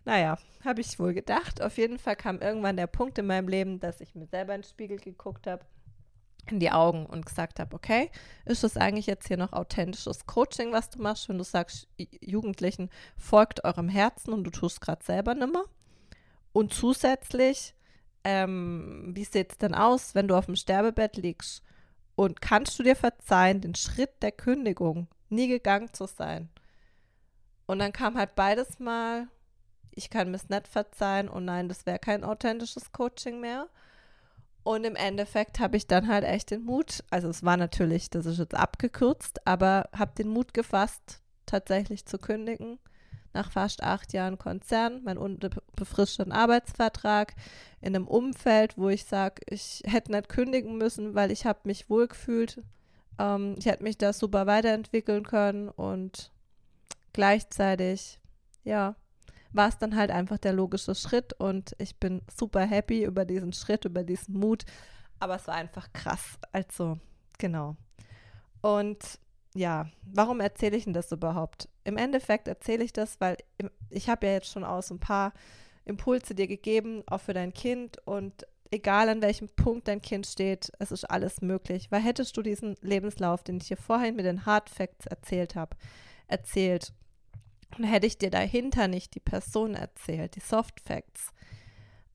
Naja, 0.07 0.39
habe 0.65 0.81
ich 0.81 0.99
wohl 0.99 1.13
gedacht. 1.13 1.61
Auf 1.61 1.77
jeden 1.77 1.99
Fall 1.99 2.17
kam 2.17 2.41
irgendwann 2.41 2.77
der 2.77 2.87
Punkt 2.87 3.19
in 3.19 3.27
meinem 3.27 3.49
Leben, 3.49 3.81
dass 3.81 4.01
ich 4.01 4.15
mir 4.15 4.27
selber 4.27 4.55
in 4.55 4.63
den 4.63 4.69
Spiegel 4.69 4.99
geguckt 4.99 5.47
habe, 5.47 5.67
in 6.49 6.61
die 6.61 6.71
Augen 6.71 7.07
und 7.07 7.27
gesagt 7.27 7.59
habe, 7.59 7.75
okay, 7.75 8.11
ist 8.45 8.65
das 8.65 8.77
eigentlich 8.77 9.07
jetzt 9.07 9.29
hier 9.29 9.37
noch 9.37 9.53
authentisches 9.53 10.25
Coaching, 10.27 10.73
was 10.73 10.91
du 10.91 11.03
machst, 11.03 11.29
wenn 11.29 11.39
du 11.39 11.45
sagst, 11.45 11.89
Jugendlichen, 12.21 12.89
folgt 13.17 13.65
eurem 13.65 13.89
Herzen 13.89 14.33
und 14.33 14.45
du 14.45 14.51
tust 14.51 14.81
gerade 14.81 15.05
selber 15.05 15.35
nimmer? 15.35 15.65
Und 16.53 16.73
zusätzlich 16.73 17.75
ähm, 18.27 19.13
wie 19.15 19.25
sieht 19.25 19.53
es 19.53 19.59
denn 19.59 19.73
aus, 19.73 20.17
wenn 20.17 20.27
du 20.27 20.35
auf 20.35 20.47
dem 20.47 20.57
Sterbebett 20.57 21.17
liegst? 21.17 21.63
Und 22.17 22.41
kannst 22.41 22.77
du 22.77 22.83
dir 22.83 22.97
verzeihen, 22.97 23.61
den 23.61 23.77
Schritt 23.77 24.21
der 24.21 24.33
Kündigung 24.33 25.07
nie 25.29 25.47
gegangen 25.47 25.93
zu 25.93 26.07
sein? 26.07 26.49
Und 27.67 27.79
dann 27.79 27.93
kam 27.93 28.19
halt 28.19 28.35
beides 28.35 28.81
mal, 28.81 29.29
ich 29.93 30.11
kann 30.11 30.31
mir 30.31 30.39
es 30.39 30.49
nicht 30.49 30.67
verzeihen 30.67 31.29
und 31.29 31.45
nein, 31.45 31.69
das 31.69 31.87
wäre 31.87 32.01
kein 32.01 32.25
authentisches 32.25 32.91
Coaching 32.91 33.41
mehr. 33.41 33.69
Und 34.65 34.83
im 34.83 34.97
Endeffekt 34.97 35.61
habe 35.61 35.77
ich 35.77 35.87
dann 35.87 36.09
halt 36.09 36.25
echt 36.25 36.51
den 36.51 36.65
Mut, 36.65 37.05
also 37.11 37.29
es 37.29 37.45
war 37.45 37.57
natürlich, 37.57 38.11
das 38.11 38.27
ist 38.27 38.39
jetzt 38.39 38.57
abgekürzt, 38.57 39.47
aber 39.47 39.89
habe 39.97 40.17
den 40.19 40.29
Mut 40.29 40.53
gefasst, 40.53 41.23
tatsächlich 41.47 42.07
zu 42.07 42.19
kündigen 42.19 42.81
nach 43.37 43.53
fast 43.53 43.83
acht 43.83 44.13
Jahren 44.13 44.39
Konzern, 44.39 45.03
mein 45.05 45.19
unbefristeten 45.19 46.33
Arbeitsvertrag 46.33 47.35
in 47.81 47.95
einem 47.95 48.09
Umfeld, 48.09 48.77
wo 48.79 48.89
ich 48.89 49.05
sage, 49.05 49.43
ich 49.49 49.83
hätte 49.87 50.11
nicht 50.11 50.29
kündigen 50.29 50.79
müssen, 50.79 51.15
weil 51.15 51.31
ich 51.31 51.47
habe 51.47 51.61
mich 51.65 51.89
wohlgefühlt. 51.91 52.63
Ähm, 53.19 53.55
ich 53.59 53.67
hätte 53.67 53.83
mich 53.83 53.99
da 53.99 54.13
super 54.13 54.47
weiterentwickeln 54.47 55.25
können 55.25 55.69
und 55.69 56.33
gleichzeitig, 57.13 58.21
ja, 58.65 58.97
war 59.53 59.69
es 59.69 59.79
dann 59.79 59.97
halt 59.97 60.11
einfach 60.11 60.39
der 60.39 60.53
logische 60.53 60.95
Schritt 60.95 61.33
und 61.35 61.77
ich 61.79 61.97
bin 61.97 62.23
super 62.35 62.61
happy 62.61 63.05
über 63.05 63.25
diesen 63.25 63.53
Schritt, 63.53 63.85
über 63.85 64.03
diesen 64.03 64.39
Mut. 64.39 64.65
Aber 65.19 65.37
es 65.37 65.47
war 65.47 65.55
einfach 65.55 65.93
krass. 65.93 66.39
Also, 66.53 66.99
genau. 67.39 67.77
Und 68.61 69.19
ja, 69.57 69.87
warum 70.05 70.41
erzähle 70.41 70.77
ich 70.77 70.85
denn 70.85 70.93
das 70.93 71.11
überhaupt? 71.11 71.69
Im 71.85 71.97
Endeffekt 71.97 72.47
erzähle 72.47 72.85
ich 72.85 72.93
das, 72.93 73.21
weil 73.21 73.37
ich 73.91 74.09
habe 74.09 74.27
ja 74.27 74.35
jetzt 74.35 74.53
schon 74.53 74.65
aus 74.65 74.91
ein 74.91 75.01
paar 75.01 75.33
Impulse 75.85 76.35
dir 76.35 76.47
gegeben, 76.47 77.03
auch 77.07 77.21
für 77.21 77.33
dein 77.33 77.55
Kind 77.55 77.97
und 78.07 78.47
egal 78.71 79.09
an 79.09 79.23
welchem 79.23 79.49
Punkt 79.49 79.89
dein 79.89 80.03
Kind 80.03 80.27
steht, 80.27 80.73
es 80.79 80.93
ist 80.93 81.05
alles 81.05 81.41
möglich. 81.41 81.91
Weil 81.91 82.03
hättest 82.03 82.37
du 82.37 82.43
diesen 82.43 82.77
Lebenslauf, 82.83 83.43
den 83.43 83.59
ich 83.59 83.69
hier 83.69 83.77
vorhin 83.77 84.17
mit 84.17 84.27
den 84.27 84.45
Hard 84.45 84.69
Facts 84.69 85.07
erzählt 85.07 85.55
habe, 85.55 85.77
erzählt, 86.29 86.93
dann 87.77 87.85
hätte 87.85 88.07
ich 88.07 88.19
dir 88.19 88.31
dahinter 88.31 88.89
nicht 88.89 89.15
die 89.15 89.21
Person 89.21 89.75
erzählt, 89.75 90.37
die 90.37 90.41
Soft 90.41 90.81
Facts. 90.81 91.33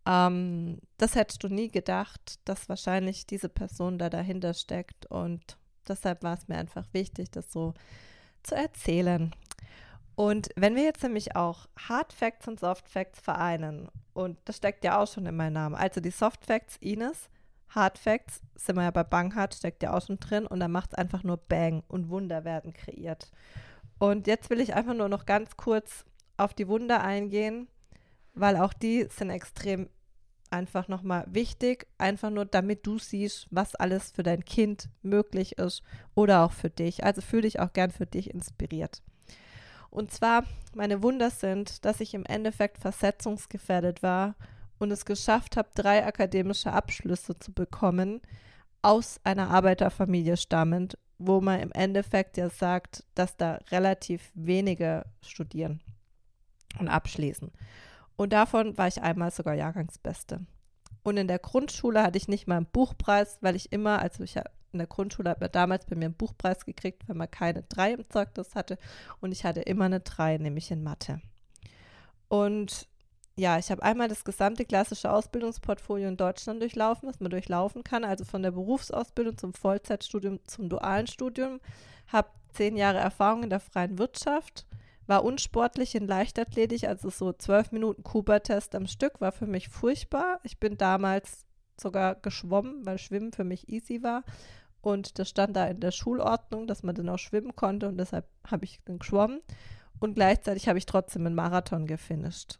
Ähm, 0.05 0.79
das 0.97 1.15
hättest 1.15 1.43
du 1.43 1.47
nie 1.47 1.69
gedacht, 1.69 2.39
dass 2.45 2.69
wahrscheinlich 2.69 3.25
diese 3.25 3.49
Person 3.49 3.97
da 3.97 4.09
dahinter 4.09 4.53
steckt 4.53 5.05
und 5.07 5.57
Deshalb 5.91 6.23
war 6.23 6.33
es 6.33 6.47
mir 6.47 6.57
einfach 6.57 6.85
wichtig, 6.93 7.31
das 7.31 7.51
so 7.51 7.73
zu 8.43 8.55
erzählen. 8.55 9.33
Und 10.15 10.49
wenn 10.55 10.75
wir 10.75 10.83
jetzt 10.83 11.03
nämlich 11.03 11.35
auch 11.35 11.67
Hard 11.77 12.13
Facts 12.13 12.47
und 12.47 12.59
Soft 12.59 12.87
Facts 12.89 13.19
vereinen, 13.19 13.89
und 14.13 14.37
das 14.45 14.57
steckt 14.57 14.83
ja 14.83 14.99
auch 14.99 15.07
schon 15.07 15.25
in 15.25 15.35
meinem 15.35 15.53
Namen, 15.53 15.75
also 15.75 16.01
die 16.01 16.11
Soft 16.11 16.45
Facts 16.45 16.77
Ines, 16.77 17.29
Hard 17.69 17.97
Facts 17.97 18.41
sind 18.55 18.75
wir 18.75 18.83
ja 18.83 18.91
bei 18.91 19.03
Banghard, 19.03 19.53
steckt 19.53 19.81
ja 19.83 19.93
auch 19.93 20.05
schon 20.05 20.19
drin 20.19 20.45
und 20.45 20.59
dann 20.59 20.71
macht 20.71 20.91
es 20.91 20.97
einfach 20.97 21.23
nur 21.23 21.37
Bang 21.37 21.83
und 21.87 22.09
Wunder 22.09 22.43
werden 22.43 22.73
kreiert. 22.73 23.31
Und 23.97 24.27
jetzt 24.27 24.49
will 24.49 24.59
ich 24.59 24.73
einfach 24.73 24.93
nur 24.93 25.09
noch 25.09 25.25
ganz 25.25 25.55
kurz 25.57 26.05
auf 26.37 26.53
die 26.53 26.67
Wunder 26.67 27.03
eingehen, 27.03 27.67
weil 28.33 28.57
auch 28.57 28.73
die 28.73 29.07
sind 29.09 29.29
extrem 29.29 29.89
einfach 30.51 30.87
nochmal 30.87 31.25
wichtig, 31.27 31.87
einfach 31.97 32.29
nur 32.29 32.45
damit 32.45 32.85
du 32.85 32.99
siehst, 32.99 33.47
was 33.51 33.75
alles 33.75 34.11
für 34.11 34.23
dein 34.23 34.45
Kind 34.45 34.89
möglich 35.01 35.57
ist 35.57 35.83
oder 36.15 36.43
auch 36.43 36.51
für 36.51 36.69
dich. 36.69 37.03
Also 37.03 37.21
fühle 37.21 37.43
dich 37.43 37.59
auch 37.59 37.73
gern 37.73 37.91
für 37.91 38.05
dich 38.05 38.33
inspiriert. 38.33 39.01
Und 39.89 40.11
zwar, 40.11 40.45
meine 40.73 41.03
Wunder 41.03 41.29
sind, 41.29 41.83
dass 41.85 41.99
ich 41.99 42.13
im 42.13 42.25
Endeffekt 42.25 42.77
versetzungsgefährdet 42.77 44.01
war 44.01 44.35
und 44.79 44.89
es 44.91 45.05
geschafft 45.05 45.57
habe, 45.57 45.69
drei 45.75 46.05
akademische 46.05 46.71
Abschlüsse 46.71 47.37
zu 47.37 47.51
bekommen, 47.53 48.21
aus 48.81 49.19
einer 49.23 49.49
Arbeiterfamilie 49.49 50.37
stammend, 50.37 50.97
wo 51.19 51.39
man 51.39 51.59
im 51.59 51.71
Endeffekt 51.73 52.37
ja 52.37 52.49
sagt, 52.49 53.03
dass 53.13 53.37
da 53.37 53.59
relativ 53.69 54.31
wenige 54.33 55.05
studieren 55.21 55.81
und 56.79 56.87
abschließen. 56.87 57.51
Und 58.15 58.33
davon 58.33 58.77
war 58.77 58.87
ich 58.87 59.01
einmal 59.01 59.31
sogar 59.31 59.53
Jahrgangsbeste. 59.53 60.45
Und 61.03 61.17
in 61.17 61.27
der 61.27 61.39
Grundschule 61.39 62.03
hatte 62.03 62.17
ich 62.17 62.27
nicht 62.27 62.47
mal 62.47 62.57
einen 62.57 62.65
Buchpreis, 62.67 63.39
weil 63.41 63.55
ich 63.55 63.71
immer, 63.71 63.99
also 63.99 64.23
ich 64.23 64.37
in 64.71 64.77
der 64.77 64.87
Grundschule 64.87 65.29
hat 65.29 65.41
man 65.41 65.51
damals 65.51 65.85
bei 65.85 65.95
mir 65.95 66.05
einen 66.05 66.13
Buchpreis 66.13 66.65
gekriegt, 66.65 67.07
wenn 67.07 67.17
man 67.17 67.29
keine 67.29 67.63
drei 67.63 67.93
im 67.93 68.09
Zeugnis 68.09 68.55
hatte. 68.55 68.77
Und 69.19 69.31
ich 69.31 69.43
hatte 69.43 69.61
immer 69.61 69.85
eine 69.85 69.99
drei, 69.99 70.37
nämlich 70.37 70.71
in 70.71 70.83
Mathe. 70.83 71.21
Und 72.29 72.87
ja, 73.35 73.57
ich 73.57 73.71
habe 73.71 73.83
einmal 73.83 74.07
das 74.07 74.23
gesamte 74.23 74.65
klassische 74.65 75.11
Ausbildungsportfolio 75.11 76.07
in 76.07 76.17
Deutschland 76.17 76.61
durchlaufen, 76.61 77.09
was 77.09 77.19
man 77.19 77.31
durchlaufen 77.31 77.83
kann, 77.83 78.03
also 78.03 78.23
von 78.23 78.43
der 78.43 78.51
Berufsausbildung 78.51 79.37
zum 79.37 79.53
Vollzeitstudium 79.53 80.39
zum 80.45 80.69
dualen 80.69 81.07
Studium. 81.07 81.59
Habe 82.07 82.29
zehn 82.53 82.77
Jahre 82.77 82.99
Erfahrung 82.99 83.43
in 83.43 83.49
der 83.49 83.59
freien 83.59 83.97
Wirtschaft, 83.97 84.65
war 85.11 85.25
unsportlich 85.25 85.93
in 85.93 86.07
Leichtathletik, 86.07 86.85
also 86.85 87.09
so 87.09 87.33
zwölf 87.33 87.73
Minuten 87.73 88.01
Kuba-Test 88.01 88.75
am 88.75 88.87
Stück 88.87 89.19
war 89.19 89.33
für 89.33 89.45
mich 89.45 89.67
furchtbar. 89.67 90.39
Ich 90.43 90.57
bin 90.57 90.77
damals 90.77 91.45
sogar 91.77 92.15
geschwommen, 92.15 92.85
weil 92.85 92.97
Schwimmen 92.97 93.33
für 93.33 93.43
mich 93.43 93.67
easy 93.67 94.03
war. 94.03 94.23
Und 94.79 95.19
das 95.19 95.27
stand 95.27 95.57
da 95.57 95.67
in 95.67 95.81
der 95.81 95.91
Schulordnung, 95.91 96.65
dass 96.65 96.81
man 96.81 96.95
dann 96.95 97.09
auch 97.09 97.19
schwimmen 97.19 97.57
konnte 97.57 97.89
und 97.89 97.97
deshalb 97.97 98.25
habe 98.49 98.63
ich 98.63 98.79
dann 98.85 98.99
geschwommen. 98.99 99.41
Und 99.99 100.13
gleichzeitig 100.13 100.69
habe 100.69 100.79
ich 100.79 100.85
trotzdem 100.85 101.25
einen 101.25 101.35
Marathon 101.35 101.87
gefinisht. 101.87 102.59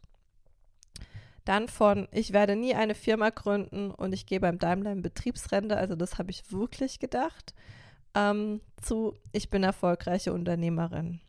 Dann 1.46 1.68
von, 1.68 2.06
ich 2.12 2.34
werde 2.34 2.54
nie 2.54 2.74
eine 2.74 2.94
Firma 2.94 3.30
gründen 3.30 3.92
und 3.92 4.12
ich 4.12 4.26
gehe 4.26 4.40
beim 4.40 4.58
Daimler 4.58 4.92
in 4.92 5.00
Betriebsrente, 5.00 5.78
also 5.78 5.96
das 5.96 6.18
habe 6.18 6.30
ich 6.30 6.52
wirklich 6.52 6.98
gedacht, 6.98 7.54
ähm, 8.14 8.60
zu, 8.78 9.14
ich 9.32 9.48
bin 9.48 9.62
erfolgreiche 9.62 10.34
Unternehmerin. 10.34 11.22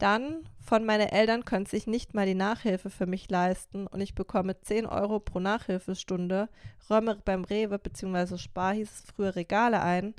Dann 0.00 0.44
von 0.62 0.86
meine 0.86 1.12
Eltern 1.12 1.44
können 1.44 1.66
sich 1.66 1.86
nicht 1.86 2.14
mal 2.14 2.24
die 2.24 2.34
Nachhilfe 2.34 2.88
für 2.88 3.04
mich 3.04 3.28
leisten 3.28 3.86
und 3.86 4.00
ich 4.00 4.14
bekomme 4.14 4.58
10 4.58 4.86
Euro 4.86 5.20
pro 5.20 5.40
Nachhilfestunde, 5.40 6.48
räume 6.88 7.16
beim 7.22 7.44
Rewe 7.44 7.78
bzw. 7.78 8.38
Spar 8.38 8.72
hieß 8.72 8.90
es 8.90 9.02
früher 9.02 9.36
Regale 9.36 9.82
ein 9.82 10.14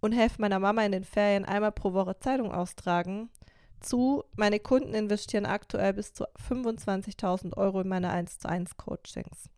und 0.00 0.10
helfe 0.10 0.40
meiner 0.40 0.58
Mama 0.58 0.84
in 0.84 0.90
den 0.90 1.04
Ferien 1.04 1.44
einmal 1.44 1.70
pro 1.70 1.92
Woche 1.92 2.18
Zeitung 2.18 2.50
austragen. 2.50 3.30
Zu, 3.78 4.24
meine 4.34 4.58
Kunden 4.58 4.92
investieren 4.92 5.46
aktuell 5.46 5.92
bis 5.92 6.12
zu 6.12 6.24
25.000 6.48 7.56
Euro 7.56 7.82
in 7.82 7.88
meine 7.88 8.10
1 8.10 8.40
zu 8.40 8.48
1 8.48 8.76
Coachings. 8.76 9.48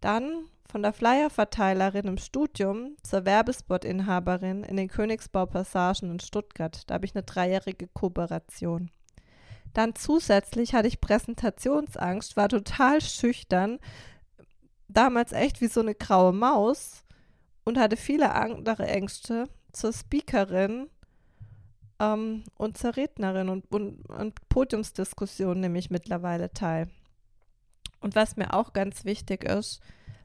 Dann 0.00 0.46
von 0.70 0.82
der 0.82 0.92
Flyerverteilerin 0.92 2.06
im 2.06 2.18
Studium 2.18 2.96
zur 3.02 3.24
Werbespot-Inhaberin 3.24 4.64
in 4.64 4.76
den 4.76 4.88
Königsbau-Passagen 4.88 6.10
in 6.10 6.20
Stuttgart. 6.20 6.82
Da 6.86 6.94
habe 6.94 7.06
ich 7.06 7.14
eine 7.14 7.22
dreijährige 7.22 7.88
Kooperation. 7.88 8.90
Dann 9.72 9.94
zusätzlich 9.94 10.74
hatte 10.74 10.88
ich 10.88 11.00
Präsentationsangst, 11.00 12.36
war 12.36 12.48
total 12.48 13.00
schüchtern, 13.00 13.78
damals 14.88 15.32
echt 15.32 15.60
wie 15.60 15.68
so 15.68 15.80
eine 15.80 15.94
graue 15.94 16.32
Maus 16.32 17.04
und 17.64 17.78
hatte 17.78 17.96
viele 17.96 18.34
andere 18.34 18.86
Ängste 18.86 19.48
zur 19.72 19.92
Speakerin 19.92 20.88
ähm, 21.98 22.44
und 22.56 22.78
zur 22.78 22.96
Rednerin 22.96 23.48
und, 23.48 23.70
und, 23.70 24.08
und 24.08 24.48
Podiumsdiskussionen 24.48 25.60
nehme 25.60 25.78
ich 25.78 25.90
mittlerweile 25.90 26.52
teil. 26.52 26.88
Und 28.00 28.14
was 28.14 28.36
mir 28.36 28.54
auch 28.54 28.72
ganz 28.72 29.04
wichtig 29.04 29.44
ist, 29.44 29.80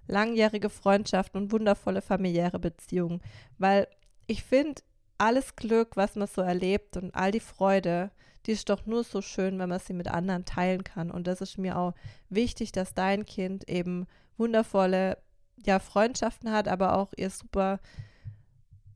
langjährige 0.07 0.69
Freundschaften 0.69 1.41
und 1.41 1.51
wundervolle 1.51 2.01
familiäre 2.01 2.59
Beziehungen. 2.59 3.21
Weil 3.57 3.87
ich 4.27 4.43
finde, 4.43 4.81
alles 5.17 5.55
Glück, 5.55 5.95
was 5.95 6.15
man 6.15 6.27
so 6.27 6.41
erlebt 6.41 6.97
und 6.97 7.15
all 7.15 7.31
die 7.31 7.39
Freude, 7.39 8.11
die 8.45 8.51
ist 8.51 8.69
doch 8.69 8.85
nur 8.85 9.03
so 9.03 9.21
schön, 9.21 9.57
wenn 9.59 9.69
man 9.69 9.79
sie 9.79 9.93
mit 9.93 10.09
anderen 10.09 10.45
teilen 10.45 10.83
kann. 10.83 11.09
Und 11.11 11.27
das 11.27 11.41
ist 11.41 11.57
mir 11.57 11.77
auch 11.77 11.93
wichtig, 12.29 12.71
dass 12.71 12.93
dein 12.93 13.25
Kind 13.25 13.69
eben 13.69 14.05
wundervolle 14.37 15.17
ja, 15.65 15.79
Freundschaften 15.79 16.51
hat, 16.51 16.67
aber 16.67 16.97
auch 16.97 17.13
ihr 17.15 17.29
super 17.29 17.79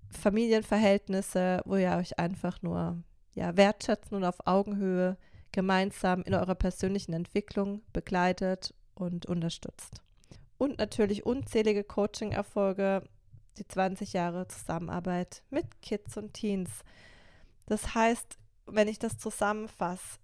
Familienverhältnisse, 0.10 1.62
wo 1.66 1.76
ihr 1.76 1.92
euch 1.92 2.20
einfach 2.20 2.62
nur 2.62 3.02
ja, 3.34 3.56
wertschätzen 3.56 4.18
und 4.18 4.26
auf 4.26 4.46
Augenhöhe 4.46 5.18
gemeinsam 5.52 6.22
in 6.24 6.34
eurer 6.34 6.56
persönlichen 6.56 7.14
Entwicklung 7.14 7.82
begleitet 7.94 8.74
und 8.94 9.26
unterstützt. 9.26 10.02
Und 10.58 10.80
natürlich 10.80 11.26
unzählige 11.26 11.84
Coaching-Erfolge, 11.84 13.04
die 13.58 13.68
20 13.68 14.14
Jahre 14.14 14.48
Zusammenarbeit 14.48 15.44
mit 15.50 15.82
Kids 15.82 16.18
und 16.18 16.34
Teens. 16.34 16.70
Das 17.66 17.96
heißt, 17.96 18.38
wenn 18.66 18.88
ich 18.88 19.00
das 19.00 19.18
zusammenfasse, 19.18 20.20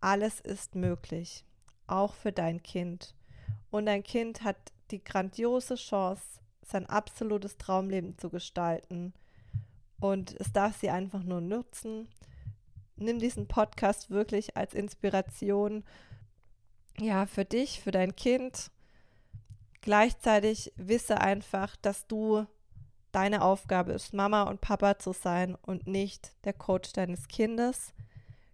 alles 0.00 0.40
ist 0.40 0.74
möglich, 0.74 1.44
auch 1.86 2.14
für 2.14 2.32
dein 2.32 2.62
Kind. 2.62 3.14
Und 3.70 3.86
dein 3.86 4.02
Kind 4.02 4.42
hat 4.42 4.56
die 4.90 5.02
grandiose 5.02 5.76
Chance, 5.76 6.22
sein 6.62 6.86
absolutes 6.86 7.56
Traumleben 7.56 8.16
zu 8.18 8.30
gestalten. 8.30 9.12
Und 10.00 10.38
es 10.38 10.52
darf 10.52 10.78
sie 10.78 10.90
einfach 10.90 11.22
nur 11.22 11.40
nutzen 11.40 12.08
nimm 12.96 13.18
diesen 13.18 13.46
Podcast 13.46 14.10
wirklich 14.10 14.56
als 14.56 14.74
Inspiration, 14.74 15.84
ja, 16.98 17.26
für 17.26 17.44
dich, 17.44 17.80
für 17.80 17.90
dein 17.90 18.14
Kind. 18.14 18.70
Gleichzeitig 19.80 20.72
wisse 20.76 21.20
einfach, 21.20 21.76
dass 21.76 22.06
du 22.06 22.46
deine 23.12 23.42
Aufgabe 23.42 23.92
ist, 23.92 24.12
Mama 24.12 24.42
und 24.44 24.60
Papa 24.60 24.98
zu 24.98 25.12
sein 25.12 25.54
und 25.62 25.86
nicht 25.86 26.32
der 26.44 26.52
Coach 26.52 26.92
deines 26.92 27.28
Kindes. 27.28 27.92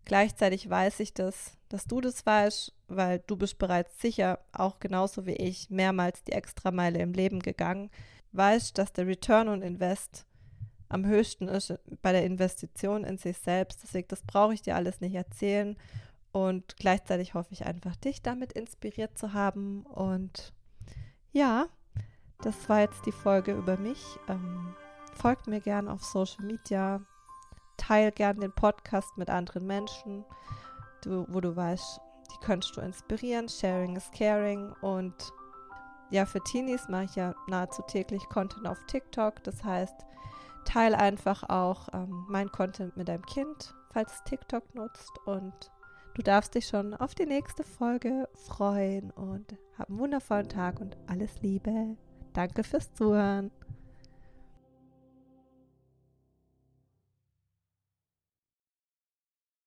Gleichzeitig 0.04 0.68
weiß 0.68 1.00
ich 1.00 1.14
das, 1.14 1.52
dass 1.68 1.84
du 1.84 2.00
das 2.00 2.26
weißt, 2.26 2.72
weil 2.88 3.20
du 3.26 3.36
bist 3.36 3.58
bereits 3.58 4.00
sicher, 4.00 4.40
auch 4.52 4.80
genauso 4.80 5.24
wie 5.24 5.36
ich, 5.36 5.70
mehrmals 5.70 6.24
die 6.24 6.32
Extrameile 6.32 6.98
im 6.98 7.12
Leben 7.12 7.40
gegangen. 7.40 7.90
Weißt, 8.32 8.76
dass 8.76 8.92
der 8.92 9.06
Return 9.06 9.48
on 9.48 9.62
Invest 9.62 10.26
am 10.90 11.06
höchsten 11.06 11.48
ist 11.48 11.72
bei 12.02 12.12
der 12.12 12.24
Investition 12.24 13.04
in 13.04 13.16
sich 13.16 13.38
selbst. 13.38 13.82
Deswegen, 13.82 14.08
das 14.08 14.22
brauche 14.22 14.52
ich 14.52 14.60
dir 14.60 14.74
alles 14.74 15.00
nicht 15.00 15.14
erzählen. 15.14 15.76
Und 16.32 16.76
gleichzeitig 16.76 17.34
hoffe 17.34 17.52
ich 17.52 17.64
einfach, 17.64 17.96
dich 17.96 18.22
damit 18.22 18.52
inspiriert 18.52 19.16
zu 19.16 19.32
haben. 19.32 19.82
Und 19.86 20.52
ja, 21.32 21.66
das 22.42 22.68
war 22.68 22.80
jetzt 22.80 23.06
die 23.06 23.12
Folge 23.12 23.52
über 23.52 23.76
mich. 23.76 24.04
Ähm, 24.28 24.74
folgt 25.14 25.46
mir 25.46 25.60
gern 25.60 25.88
auf 25.88 26.02
Social 26.02 26.44
Media. 26.44 27.00
Teil 27.76 28.10
gern 28.10 28.40
den 28.40 28.52
Podcast 28.52 29.16
mit 29.16 29.30
anderen 29.30 29.66
Menschen, 29.66 30.24
du, 31.02 31.24
wo 31.28 31.40
du 31.40 31.56
weißt, 31.56 32.00
die 32.30 32.44
könntest 32.44 32.76
du 32.76 32.80
inspirieren. 32.80 33.48
Sharing 33.48 33.96
is 33.96 34.10
caring. 34.10 34.72
Und 34.82 35.14
ja, 36.10 36.26
für 36.26 36.42
Teenies 36.42 36.88
mache 36.88 37.04
ich 37.04 37.14
ja 37.14 37.34
nahezu 37.46 37.82
täglich 37.82 38.28
Content 38.28 38.66
auf 38.66 38.78
TikTok. 38.86 39.42
Das 39.44 39.62
heißt, 39.64 40.04
Teil 40.64 40.94
einfach 40.94 41.48
auch 41.48 41.88
ähm, 41.92 42.26
mein 42.28 42.50
Content 42.50 42.96
mit 42.96 43.08
deinem 43.08 43.24
Kind, 43.26 43.74
falls 43.92 44.14
es 44.14 44.24
TikTok 44.24 44.74
nutzt. 44.74 45.12
Und 45.26 45.70
du 46.14 46.22
darfst 46.22 46.54
dich 46.54 46.66
schon 46.66 46.94
auf 46.94 47.14
die 47.14 47.26
nächste 47.26 47.64
Folge 47.64 48.28
freuen 48.34 49.10
und 49.12 49.56
hab 49.78 49.88
einen 49.88 49.98
wundervollen 49.98 50.48
Tag 50.48 50.80
und 50.80 50.96
alles 51.06 51.40
Liebe. 51.42 51.96
Danke 52.32 52.62
fürs 52.62 52.92
Zuhören. 52.94 53.50